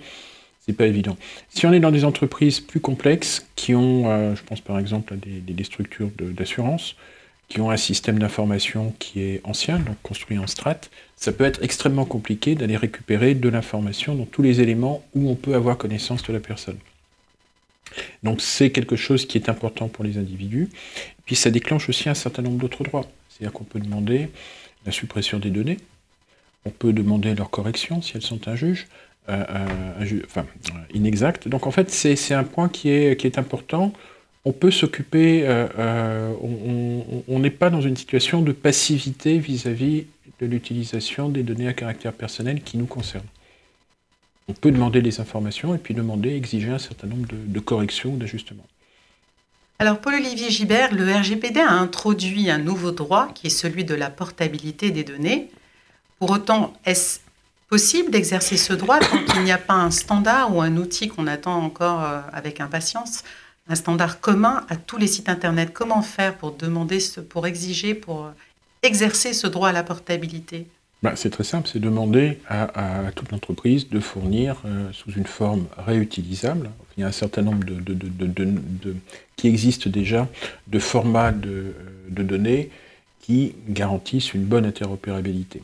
c'est 0.60 0.74
pas 0.74 0.86
évident. 0.86 1.16
Si 1.48 1.66
on 1.66 1.72
est 1.72 1.80
dans 1.80 1.90
des 1.90 2.04
entreprises 2.04 2.60
plus 2.60 2.80
complexes, 2.80 3.46
qui 3.56 3.74
ont, 3.74 4.10
euh, 4.10 4.34
je 4.34 4.42
pense 4.42 4.60
par 4.60 4.78
exemple 4.78 5.14
à 5.14 5.16
des 5.16 5.64
structures 5.64 6.10
d'assurance, 6.18 6.94
qui 7.48 7.60
ont 7.60 7.70
un 7.70 7.76
système 7.76 8.18
d'information 8.18 8.94
qui 8.98 9.22
est 9.22 9.40
ancien, 9.44 9.78
donc 9.78 9.96
construit 10.02 10.38
en 10.38 10.46
strate, 10.46 10.90
ça 11.16 11.32
peut 11.32 11.44
être 11.44 11.62
extrêmement 11.62 12.04
compliqué 12.04 12.54
d'aller 12.54 12.76
récupérer 12.76 13.34
de 13.34 13.48
l'information 13.48 14.14
dans 14.14 14.26
tous 14.26 14.42
les 14.42 14.60
éléments 14.60 15.02
où 15.14 15.30
on 15.30 15.34
peut 15.34 15.54
avoir 15.54 15.78
connaissance 15.78 16.22
de 16.22 16.32
la 16.32 16.40
personne. 16.40 16.78
Donc 18.22 18.42
c'est 18.42 18.70
quelque 18.70 18.96
chose 18.96 19.26
qui 19.26 19.38
est 19.38 19.48
important 19.48 19.88
pour 19.88 20.04
les 20.04 20.18
individus. 20.18 20.68
Puis 21.24 21.36
ça 21.36 21.50
déclenche 21.50 21.88
aussi 21.88 22.08
un 22.08 22.14
certain 22.14 22.42
nombre 22.42 22.58
d'autres 22.58 22.84
droits. 22.84 23.06
C'est-à-dire 23.28 23.52
qu'on 23.52 23.64
peut 23.64 23.80
demander 23.80 24.28
la 24.84 24.92
suppression 24.92 25.38
des 25.38 25.50
données, 25.50 25.78
on 26.66 26.70
peut 26.70 26.92
demander 26.92 27.34
leur 27.34 27.50
correction 27.50 28.02
si 28.02 28.12
elles 28.14 28.22
sont 28.22 28.46
injuges, 28.46 28.86
euh, 29.30 29.44
euh, 30.00 30.20
enfin, 30.26 30.46
inexactes. 30.92 31.48
Donc 31.48 31.66
en 31.66 31.70
fait 31.70 31.90
c'est 31.90 32.34
un 32.34 32.44
point 32.44 32.68
qui 32.68 32.90
est 32.90 33.38
important 33.38 33.94
on 34.48 34.52
peut 34.52 34.70
s'occuper, 34.70 35.42
euh, 35.44 36.32
on 36.40 37.38
n'est 37.38 37.50
pas 37.50 37.68
dans 37.68 37.82
une 37.82 37.98
situation 37.98 38.40
de 38.40 38.52
passivité 38.52 39.38
vis-à-vis 39.38 40.06
de 40.40 40.46
l'utilisation 40.46 41.28
des 41.28 41.42
données 41.42 41.68
à 41.68 41.74
caractère 41.74 42.14
personnel 42.14 42.62
qui 42.62 42.78
nous 42.78 42.86
concernent. 42.86 43.26
On 44.48 44.54
peut 44.54 44.70
demander 44.70 45.02
des 45.02 45.20
informations 45.20 45.74
et 45.74 45.78
puis 45.78 45.92
demander, 45.92 46.34
exiger 46.34 46.70
un 46.70 46.78
certain 46.78 47.08
nombre 47.08 47.26
de, 47.30 47.60
corrections 47.60 48.14
ou 48.14 48.16
d'ajustements. 48.16 48.64
Alors, 49.80 49.98
Paul-Olivier 49.98 50.48
Gibert, 50.48 50.94
le 50.94 51.12
RGPD 51.12 51.60
a 51.60 51.72
introduit 51.72 52.48
un 52.48 52.56
nouveau 52.56 52.90
droit 52.90 53.28
qui 53.34 53.48
est 53.48 53.50
celui 53.50 53.84
de 53.84 53.94
la 53.94 54.08
portabilité 54.08 54.90
des 54.90 55.04
données. 55.04 55.50
Pour 56.18 56.30
autant, 56.30 56.72
est-ce 56.86 57.20
possible 57.68 58.10
d'exercer 58.10 58.56
ce 58.56 58.72
droit 58.72 58.98
tant 58.98 59.22
qu'il 59.24 59.42
n'y 59.42 59.52
a 59.52 59.58
pas 59.58 59.74
un 59.74 59.90
standard 59.90 60.56
ou 60.56 60.62
un 60.62 60.78
outil 60.78 61.08
qu'on 61.08 61.26
attend 61.26 61.62
encore 61.62 62.02
euh, 62.02 62.20
avec 62.32 62.62
impatience, 62.62 63.24
un 63.68 63.74
standard 63.74 64.20
commun 64.20 64.64
à 64.68 64.76
tous 64.76 64.96
les 64.96 65.06
sites 65.06 65.28
Internet 65.28 65.72
Comment 65.72 66.02
faire 66.02 66.34
pour 66.36 66.52
demander, 66.52 66.98
pour 67.28 67.46
exiger, 67.46 67.94
pour 67.94 68.24
euh, 68.24 68.30
exercer 68.82 69.32
ce 69.32 69.46
droit 69.46 69.68
à 69.68 69.72
la 69.72 69.82
portabilité? 69.82 70.66
Bah, 71.02 71.12
c'est 71.14 71.30
très 71.30 71.44
simple, 71.44 71.68
c'est 71.72 71.78
demander 71.78 72.40
à, 72.48 73.12
toute 73.14 73.32
entreprise 73.32 73.88
de 73.88 74.00
fournir 74.00 74.56
euh, 74.64 74.90
sous 74.92 75.12
une 75.12 75.26
forme 75.26 75.66
réutilisable. 75.76 76.70
Il 76.96 77.02
y 77.02 77.04
a 77.04 77.06
un 77.06 77.12
certain 77.12 77.42
nombre 77.42 77.64
de, 77.64 78.96
qui 79.36 79.46
existent 79.46 79.88
déjà 79.88 80.26
de 80.66 80.78
formats 80.80 81.30
de, 81.30 81.72
données 82.08 82.70
qui 83.20 83.54
garantissent 83.68 84.34
une 84.34 84.44
bonne. 84.44 84.66
Interopérabilité, 84.66 85.62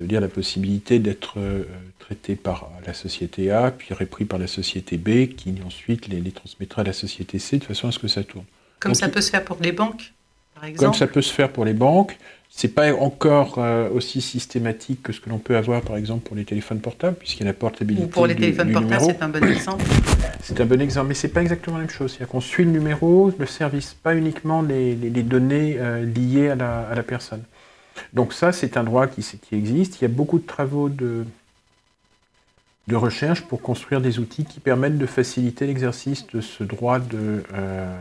ça 0.00 0.04
veut 0.04 0.08
dire 0.08 0.22
la 0.22 0.28
possibilité 0.28 0.98
d'être 0.98 1.34
euh, 1.36 1.64
traité 1.98 2.34
par 2.34 2.70
la 2.86 2.94
société 2.94 3.50
A, 3.50 3.70
puis 3.70 3.92
repris 3.92 4.24
par 4.24 4.38
la 4.38 4.46
société 4.46 4.96
B, 4.96 5.26
qui 5.36 5.54
ensuite 5.62 6.08
les, 6.08 6.22
transmettra 6.30 6.80
à 6.80 6.84
la 6.86 6.94
société 6.94 7.38
C 7.38 7.58
de 7.58 7.64
façon 7.64 7.88
à 7.88 7.92
ce 7.92 7.98
que 7.98 8.08
ça 8.08 8.24
tourne. 8.24 8.46
Comme 8.78 8.94
ça 8.94 9.10
peut 9.10 9.20
se 9.20 9.30
faire 9.30 9.44
pour 9.44 9.58
les 9.60 9.72
banques, 9.72 10.14
par 10.54 10.64
exemple 10.64 10.86
Comme 10.86 10.94
ça 10.94 11.06
peut 11.06 11.20
se 11.20 11.30
faire 11.30 11.52
pour 11.52 11.66
les 11.66 11.74
banques. 11.74 12.16
C'est 12.48 12.74
pas 12.74 12.94
encore 12.94 13.58
euh, 13.58 13.90
aussi 13.90 14.22
systématique 14.22 15.02
que 15.02 15.12
ce 15.12 15.20
que 15.20 15.28
l'on 15.28 15.38
peut 15.38 15.54
avoir, 15.54 15.82
par 15.82 15.98
exemple, 15.98 16.26
pour 16.26 16.34
les 16.34 16.46
téléphones 16.46 16.80
portables, 16.80 17.16
puisqu'il 17.16 17.40
y 17.40 17.42
a 17.42 17.46
la 17.46 17.52
portabilité. 17.52 18.06
Ou 18.06 18.08
pour 18.08 18.26
les 18.26 18.34
téléphones 18.34 18.72
portables, 18.72 19.04
c'est 19.04 19.22
un 19.22 19.28
bon 19.28 19.44
exemple. 19.44 19.84
C'est 20.42 20.58
un 20.62 20.64
bon 20.64 20.80
exemple, 20.80 21.08
mais 21.08 21.14
c'est 21.14 21.28
pas 21.28 21.42
exactement 21.42 21.76
la 21.76 21.82
même 21.82 21.90
chose. 21.90 22.12
C'est-à-dire 22.12 22.28
qu'on 22.28 22.40
suit 22.40 22.64
le 22.64 22.70
numéro, 22.70 23.30
le 23.38 23.44
service, 23.44 23.94
pas 23.94 24.16
uniquement 24.16 24.62
les, 24.62 24.94
données 24.94 25.76
euh, 25.78 26.02
liées 26.02 26.48
à 26.48 26.54
la, 26.56 27.02
personne. 27.02 27.42
Donc 28.12 28.32
ça, 28.32 28.52
c'est 28.52 28.76
un 28.76 28.84
droit 28.84 29.06
qui, 29.06 29.22
qui, 29.22 29.54
existe. 29.54 30.00
Il 30.00 30.02
y 30.02 30.04
a 30.04 30.08
beaucoup 30.08 30.38
de 30.38 30.46
travaux 30.46 30.88
de, 30.88 31.24
de 32.88 32.96
recherche 32.96 33.42
pour 33.42 33.62
construire 33.62 34.00
des 34.00 34.18
outils 34.18 34.44
qui 34.44 34.60
permettent 34.60 34.98
de 34.98 35.06
faciliter 35.06 35.66
l'exercice 35.66 36.26
de 36.28 36.40
ce 36.40 36.64
droit 36.64 36.98
de, 36.98 37.42
euh, 37.54 37.96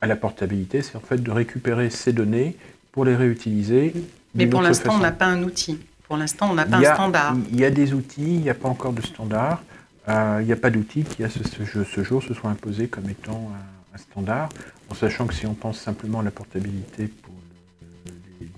à 0.00 0.06
la 0.06 0.16
portabilité. 0.16 0.82
C'est 0.82 0.96
en 0.96 1.00
fait 1.00 1.22
de 1.22 1.30
récupérer 1.30 1.90
ces 1.90 2.12
données 2.12 2.56
pour 2.90 3.04
les 3.04 3.16
réutiliser. 3.16 3.94
Mais 4.34 4.46
pour 4.46 4.62
l'instant, 4.62 4.94
on 4.96 4.98
n'a 4.98 5.12
pas 5.12 5.26
un 5.26 5.42
outil. 5.42 5.78
Pour 6.08 6.16
l'instant, 6.16 6.50
on 6.50 6.54
n'a 6.54 6.66
pas 6.66 6.76
un 6.76 6.94
standard. 6.94 7.36
Il 7.50 7.58
y 7.58 7.64
a 7.64 7.70
des 7.70 7.94
outils, 7.94 8.34
il 8.34 8.40
n'y 8.40 8.50
a 8.50 8.54
pas 8.54 8.68
encore 8.68 8.92
de 8.92 9.02
standard. 9.02 9.62
Euh, 10.08 10.38
il 10.40 10.46
n'y 10.46 10.52
a 10.52 10.56
pas 10.56 10.70
d'outil 10.70 11.04
qui, 11.04 11.22
à 11.22 11.30
ce, 11.30 11.38
ce, 11.44 12.02
jour, 12.02 12.22
se 12.22 12.34
soit 12.34 12.50
imposé 12.50 12.88
comme 12.88 13.08
étant 13.08 13.50
un, 13.94 13.98
standard, 13.98 14.48
en 14.90 14.94
sachant 14.94 15.26
que 15.26 15.34
si 15.34 15.46
on 15.46 15.54
pense 15.54 15.78
simplement 15.78 16.20
à 16.20 16.22
la 16.22 16.30
portabilité 16.30 17.06
pour 17.06 17.31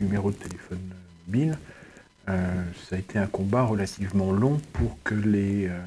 numéros 0.00 0.30
de 0.30 0.37
téléphone 0.37 0.80
mobile, 1.26 1.59
euh, 2.28 2.62
ça 2.88 2.96
a 2.96 2.98
été 2.98 3.18
un 3.18 3.26
combat 3.26 3.62
relativement 3.62 4.33
long 4.33 4.61
pour 4.72 4.96
que 5.04 5.14
les, 5.14 5.66
euh, 5.66 5.78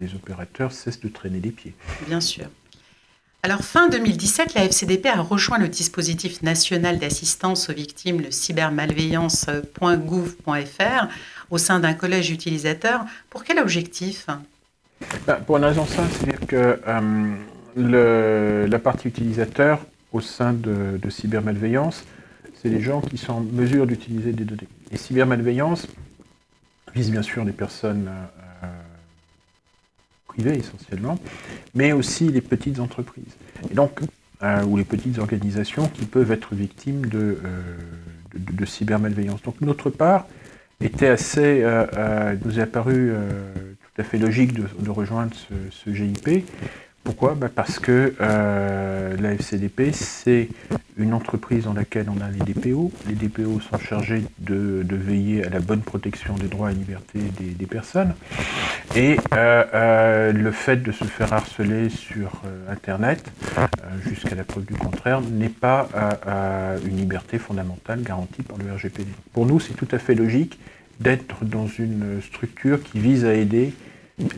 les 0.00 0.14
opérateurs 0.14 0.72
cessent 0.72 1.00
de 1.00 1.08
traîner 1.08 1.40
les 1.40 1.50
pieds. 1.50 1.74
Bien 2.06 2.20
sûr. 2.20 2.46
Alors, 3.42 3.60
fin 3.60 3.88
2017, 3.88 4.52
la 4.52 4.64
FCDP 4.64 5.06
a 5.06 5.22
rejoint 5.22 5.56
le 5.56 5.68
dispositif 5.68 6.42
national 6.42 6.98
d'assistance 6.98 7.70
aux 7.70 7.72
victimes, 7.72 8.20
le 8.20 8.30
cybermalveillance.gouv.fr, 8.30 11.08
au 11.50 11.56
sein 11.56 11.80
d'un 11.80 11.94
collège 11.94 12.28
d'utilisateurs. 12.28 13.06
Pour 13.30 13.44
quel 13.44 13.58
objectif? 13.58 14.26
Ben, 15.26 15.36
Pour 15.36 15.56
une 15.56 15.64
raison 15.64 15.86
simple, 15.86 16.12
c'est-à-dire 16.12 16.46
que 16.46 16.78
euh, 17.78 18.66
la 18.66 18.78
partie 18.78 19.08
utilisateur 19.08 19.80
au 20.12 20.20
sein 20.20 20.52
de, 20.52 20.98
cybermalveillance, 21.08 22.04
c'est 22.60 22.68
les 22.68 22.80
gens 22.80 23.00
qui 23.00 23.16
sont 23.16 23.32
en 23.32 23.40
mesure 23.40 23.86
d'utiliser 23.86 24.32
des 24.32 24.44
données. 24.44 24.68
Et 24.90 24.96
cybermalveillance 24.96 25.86
vise 26.94 27.10
bien 27.10 27.22
sûr 27.22 27.44
les 27.44 27.52
personnes 27.52 28.08
euh, 28.08 28.66
privées 30.26 30.58
essentiellement, 30.58 31.18
mais 31.74 31.92
aussi 31.92 32.28
les 32.28 32.40
petites 32.40 32.80
entreprises. 32.80 33.36
Et 33.70 33.74
donc, 33.74 34.00
euh, 34.42 34.64
ou 34.64 34.78
les 34.78 34.84
petites 34.84 35.18
organisations 35.18 35.86
qui 35.88 36.06
peuvent 36.06 36.32
être 36.32 36.54
victimes 36.54 37.04
de, 37.04 37.38
euh, 37.44 38.64
cybermalveillance. 38.64 39.42
Donc 39.42 39.60
notre 39.60 39.90
part 39.90 40.26
était 40.80 41.08
assez, 41.08 41.60
euh, 41.62 42.36
nous 42.42 42.58
est 42.58 42.62
apparu 42.62 43.12
tout 43.54 44.00
à 44.00 44.02
fait 44.02 44.16
logique 44.16 44.54
de, 44.54 44.90
rejoindre 44.90 45.36
ce 45.70 45.92
GIP 45.92 46.46
pourquoi 47.04 47.34
bah, 47.34 47.48
Parce 47.54 47.78
que 47.78 48.14
euh, 48.20 49.16
la 49.16 49.32
FCDP, 49.32 49.92
c'est 49.92 50.48
une 50.98 51.14
entreprise 51.14 51.64
dans 51.64 51.72
laquelle 51.72 52.06
on 52.10 52.20
a 52.20 52.28
les 52.28 52.52
DPO. 52.52 52.92
Les 53.08 53.14
DPO 53.14 53.60
sont 53.60 53.78
chargés 53.78 54.22
de, 54.38 54.84
veiller 54.90 55.44
à 55.46 55.48
la 55.48 55.60
bonne 55.60 55.80
protection 55.80 56.34
des 56.34 56.48
droits 56.48 56.70
et 56.70 56.74
libertés 56.74 57.20
des, 57.38 57.66
personnes. 57.66 58.14
Et 58.94 59.16
euh, 59.32 59.64
euh, 59.72 60.32
le 60.32 60.50
fait 60.50 60.82
de 60.82 60.92
se 60.92 61.04
faire 61.04 61.32
harceler 61.32 61.88
sur 61.88 62.42
Internet, 62.68 63.24
jusqu'à 64.06 64.34
la 64.34 64.44
preuve 64.44 64.66
du 64.66 64.74
contraire, 64.74 65.20
n'est 65.22 65.48
pas 65.48 65.88
une 66.84 66.96
liberté 66.96 67.38
fondamentale 67.38 68.02
garantie 68.02 68.42
par 68.42 68.58
le 68.58 68.72
RGPD. 68.74 69.10
Pour 69.32 69.46
nous, 69.46 69.58
c'est 69.58 69.74
tout 69.74 69.88
à 69.90 69.98
fait 69.98 70.14
logique 70.14 70.58
d'être 71.00 71.46
dans 71.46 71.66
une 71.66 72.20
structure 72.20 72.82
qui 72.82 72.98
vise 72.98 73.24
à 73.24 73.32
aider 73.32 73.72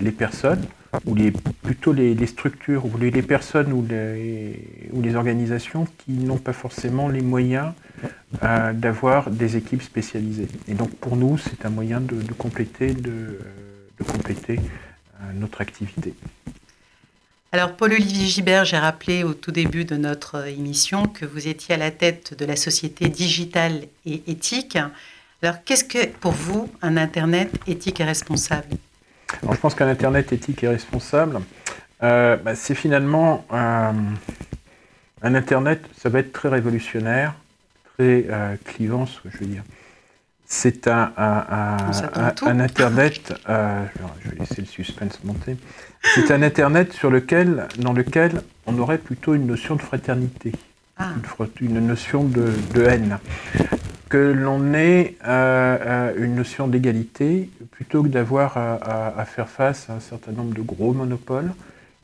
les 0.00 0.12
personnes 0.12 0.64
ou 1.06 1.14
les, 1.14 1.30
plutôt 1.62 1.92
les, 1.92 2.26
structures, 2.26 2.84
ou 2.84 2.98
les, 2.98 3.10
personnes 3.22 3.72
ou 3.72 3.84
les, 3.88 5.14
organisations 5.14 5.86
qui 5.98 6.12
n'ont 6.12 6.38
pas 6.38 6.52
forcément 6.52 7.08
les 7.08 7.22
moyens 7.22 7.72
euh, 8.42 8.72
d'avoir 8.72 9.30
des 9.30 9.56
équipes 9.56 9.82
spécialisées. 9.82 10.48
Et 10.68 10.74
donc 10.74 10.90
pour 10.96 11.16
nous, 11.16 11.38
c'est 11.38 11.64
un 11.66 11.70
moyen 11.70 12.00
de, 12.00 12.32
compléter, 12.32 12.94
euh, 13.06 13.38
notre 15.34 15.60
activité. 15.60 16.14
Alors 17.52 17.76
Paul-Olivier 17.76 18.26
Gibert, 18.26 18.64
j'ai 18.64 18.78
rappelé 18.78 19.24
au 19.24 19.34
tout 19.34 19.52
début 19.52 19.84
de 19.84 19.96
notre 19.96 20.48
émission 20.48 21.06
que 21.06 21.26
vous 21.26 21.48
étiez 21.48 21.74
à 21.74 21.78
la 21.78 21.90
tête 21.90 22.36
de 22.38 22.46
la 22.46 22.56
société 22.56 23.08
digitale 23.08 23.82
et 24.06 24.22
éthique. 24.26 24.78
Alors 25.42 25.62
qu'est-ce 25.64 25.84
que 25.84 26.06
pour 26.06 26.32
vous 26.32 26.70
un 26.80 26.96
Internet 26.96 27.50
éthique 27.66 28.00
et 28.00 28.04
responsable? 28.04 28.68
Je 29.50 29.56
pense 29.56 29.74
qu'un 29.74 29.88
Internet 29.88 30.32
éthique 30.32 30.64
et 30.64 30.68
responsable, 30.68 31.40
euh, 32.02 32.36
bah, 32.36 32.54
c'est 32.54 32.74
finalement 32.74 33.44
un 33.50 35.34
Internet, 35.34 35.84
ça 35.96 36.08
va 36.08 36.18
être 36.20 36.32
très 36.32 36.48
révolutionnaire, 36.48 37.34
très 37.94 38.26
euh, 38.28 38.56
clivant, 38.64 39.06
ce 39.06 39.20
que 39.20 39.30
je 39.30 39.38
veux 39.38 39.46
dire. 39.46 39.62
C'est 40.44 40.86
un, 40.86 41.12
un, 41.16 42.60
Internet, 42.60 43.32
euh, 43.48 43.84
je 44.22 44.30
vais 44.30 44.36
laisser 44.40 44.60
le 44.60 44.66
suspense 44.66 45.24
monter, 45.24 45.56
c'est 46.14 46.30
un 46.30 46.42
Internet 46.42 46.92
sur 46.92 47.10
lequel, 47.10 47.68
dans 47.78 47.94
lequel 47.94 48.42
on 48.66 48.78
aurait 48.78 48.98
plutôt 48.98 49.34
une 49.34 49.46
notion 49.46 49.76
de 49.76 49.80
fraternité, 49.80 50.52
ah. 50.98 51.08
une, 51.62 51.86
notion 51.86 52.24
de, 52.24 52.52
de 52.74 52.82
haine 52.82 53.18
que 54.10 54.18
l'on 54.18 54.74
ait 54.74 55.16
euh, 55.26 55.78
euh, 55.80 56.12
une 56.18 56.34
notion 56.34 56.68
d'égalité 56.68 57.48
plutôt 57.82 58.04
que 58.04 58.08
d'avoir 58.08 58.56
à, 58.56 59.24
faire 59.24 59.48
face 59.48 59.90
à 59.90 59.94
un 59.94 60.00
certain 60.00 60.30
nombre 60.30 60.54
de 60.54 60.62
gros 60.62 60.92
monopoles 60.92 61.52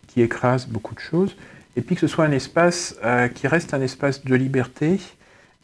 qui 0.09 0.23
écrasent 0.23 0.67
beaucoup 0.67 0.93
de 0.97 0.99
choses, 1.01 1.37
et 1.77 1.83
puis 1.83 1.95
que 1.95 2.01
ce 2.01 2.09
soit 2.09 2.25
un 2.25 2.33
espace 2.33 2.97
euh, 3.05 3.29
qui 3.29 3.47
reste 3.47 3.75
un 3.75 3.81
espace 3.81 4.25
de 4.25 4.35
liberté 4.35 4.99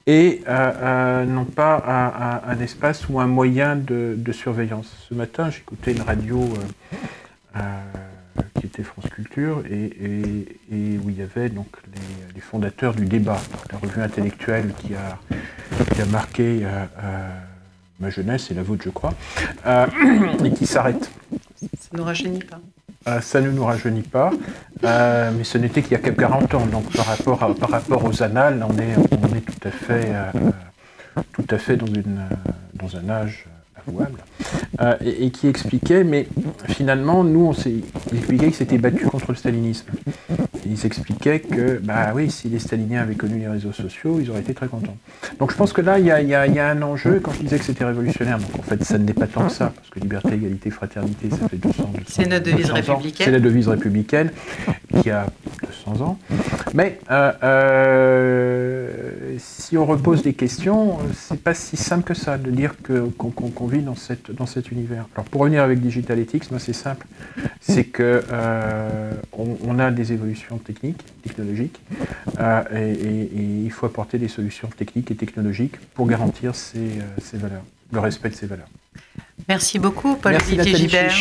et 0.07 0.43
non 0.47 1.47
pas 1.47 2.43
un, 2.47 2.61
espace 2.61 3.09
ou 3.09 3.19
un 3.19 3.27
moyen 3.27 3.75
de, 3.75 4.33
surveillance. 4.33 4.89
Ce 5.09 5.15
matin, 5.15 5.51
j'écoutais 5.51 5.93
une 5.93 6.03
radio 6.03 6.49
qui 8.61 8.67
était 8.67 8.85
France 8.85 9.09
Culture 9.11 9.65
et, 9.69 10.47
où 10.71 11.11
il 11.11 11.19
y 11.19 11.23
avait 11.23 11.49
donc 11.49 11.69
les, 12.35 12.41
fondateurs 12.41 12.95
du 12.95 13.07
débat, 13.07 13.41
la 13.73 13.79
revue 13.79 14.03
intellectuelle 14.03 14.75
qui 14.79 14.95
a, 14.95 15.19
qui 15.93 16.03
a 16.03 16.07
marqué 16.07 16.63
ma 18.01 18.11
jeunesse 18.11 18.51
et 18.51 18.55
la 18.55 18.63
vôtre, 18.63 18.83
je 18.85 18.91
crois, 18.91 19.15
et 20.45 20.51
qui 20.53 20.67
s'arrête. 20.67 21.11
Ça 21.79 21.89
ne 21.93 21.99
nous 21.99 22.05
rajeunit 22.05 22.41
pas. 22.41 23.21
ça 23.21 23.41
ne 23.41 23.51
nous 23.51 23.65
rajeunit 23.65 24.03
pas, 24.03 24.31
mais 24.83 25.45
ce 25.45 25.59
n'était 25.59 25.83
qu'il 25.83 25.93
y 25.93 25.95
a 25.95 25.99
40 25.99 26.55
ans. 26.55 26.67
Donc 26.67 26.91
par 26.93 27.07
rapport, 27.07 27.55
par 27.57 27.71
rapport 27.71 28.05
aux 28.05 28.23
annales, 28.23 28.65
on 28.69 28.79
est, 28.79 28.97
on 28.97 29.37
est 29.37 29.41
tout 29.41 29.69
à 29.69 29.71
fait, 29.71 30.13
tout 31.33 31.47
à 31.51 31.59
fait 31.59 31.77
dans, 31.77 31.87
une, 31.87 32.21
dans 32.75 32.97
un 32.97 33.09
âge 33.09 33.47
euh, 34.81 34.95
et, 35.05 35.31
qui 35.31 35.47
expliquait, 35.47 36.05
mais 36.05 36.27
finalement, 36.69 37.23
nous, 37.23 37.47
on 37.47 37.53
s'est 37.53 37.81
expliqué 38.13 38.47
qu'ils 38.47 38.55
s'étaient 38.55 38.79
battus 38.79 39.09
contre 39.09 39.31
le 39.31 39.37
stalinisme. 39.37 39.87
Ils 40.67 40.87
expliquaient 40.87 41.41
que, 41.41 41.81
bah 41.83 42.13
oui, 42.15 42.31
si 42.31 42.49
les 42.49 42.59
staliniens 42.59 43.03
avaient 43.03 43.15
connu 43.15 43.39
les 43.39 43.49
réseaux 43.49 43.73
sociaux, 43.73 44.19
ils 44.21 44.31
auraient 44.31 44.41
été 44.41 44.55
très 44.55 44.69
contents. 44.69 44.97
Donc 45.39 45.53
je 45.53 45.57
pense 45.57 45.73
que 45.73 45.81
là, 45.81 45.99
il 45.99 46.07
y 46.07 46.11
a, 46.11 46.69
un 46.69 46.83
enjeu, 46.83 47.21
quand 47.23 47.33
je 47.33 47.41
disais 47.41 47.59
que 47.59 47.65
c'était 47.65 47.85
révolutionnaire, 47.85 48.39
donc 48.39 48.59
en 48.59 48.63
fait, 48.63 48.83
ça 48.85 48.99
n'est 48.99 49.13
pas 49.13 49.27
tant 49.27 49.47
que 49.47 49.53
ça, 49.53 49.73
parce 49.75 49.89
que 49.91 50.01
liberté, 50.01 50.35
égalité, 50.35 50.71
fraternité, 50.71 51.31
ça 51.31 51.49
fait 51.49 51.57
200, 51.57 51.91
200 51.95 52.05
C'est 52.07 52.29
notre 52.29 52.45
devise 52.45 52.71
républicaine. 52.71 53.27
C'est 53.27 53.33
la 53.33 53.41
devise 53.41 53.69
républicaine 53.69 54.31
qui 55.03 55.11
a 55.11 55.27
200 55.95 56.05
ans. 56.05 56.19
Mais 56.75 56.99
euh, 57.11 57.33
euh, 57.43 59.37
si 59.39 59.77
on 59.77 59.87
repose 59.87 60.23
des 60.23 60.35
questions, 60.35 60.99
c'est 61.15 61.41
pas 61.41 61.55
si 61.55 61.77
simple 61.77 62.05
que 62.05 62.15
ça 62.15 62.39
de 62.39 62.51
dire 62.51 62.75
qu'on 63.17 63.67
vit 63.67 63.83
dans, 63.83 63.95
cette, 63.95 64.31
dans 64.31 64.47
cet 64.47 64.71
univers. 64.71 65.07
Alors 65.15 65.27
pour 65.27 65.43
revenir 65.43 65.63
avec 65.63 65.81
Digital 65.81 66.19
Ethics, 66.19 66.45
c'est 66.59 66.73
simple, 66.73 67.07
c'est 67.61 67.85
que 67.85 68.25
euh, 68.33 69.13
on, 69.33 69.79
a 69.79 69.91
des 69.91 70.13
évolutions 70.13 70.59
techniques, 70.59 71.03
technologiques, 71.23 71.81
et, 72.75 73.29
il 73.65 73.71
faut 73.71 73.87
apporter 73.87 74.19
des 74.19 74.29
solutions 74.29 74.69
techniques 74.69 75.11
et 75.11 75.17
technologiques 75.17 75.77
pour 75.95 76.07
garantir 76.07 76.55
ces, 76.55 76.99
valeurs, 77.35 77.65
le 77.93 78.01
respect 78.01 78.31
de 78.31 78.35
ces 78.35 78.47
valeurs. 78.47 78.69
Merci 79.49 79.79
beaucoup, 79.79 80.17
Paul-Olivier 80.17 80.75
Gibert. 80.75 81.13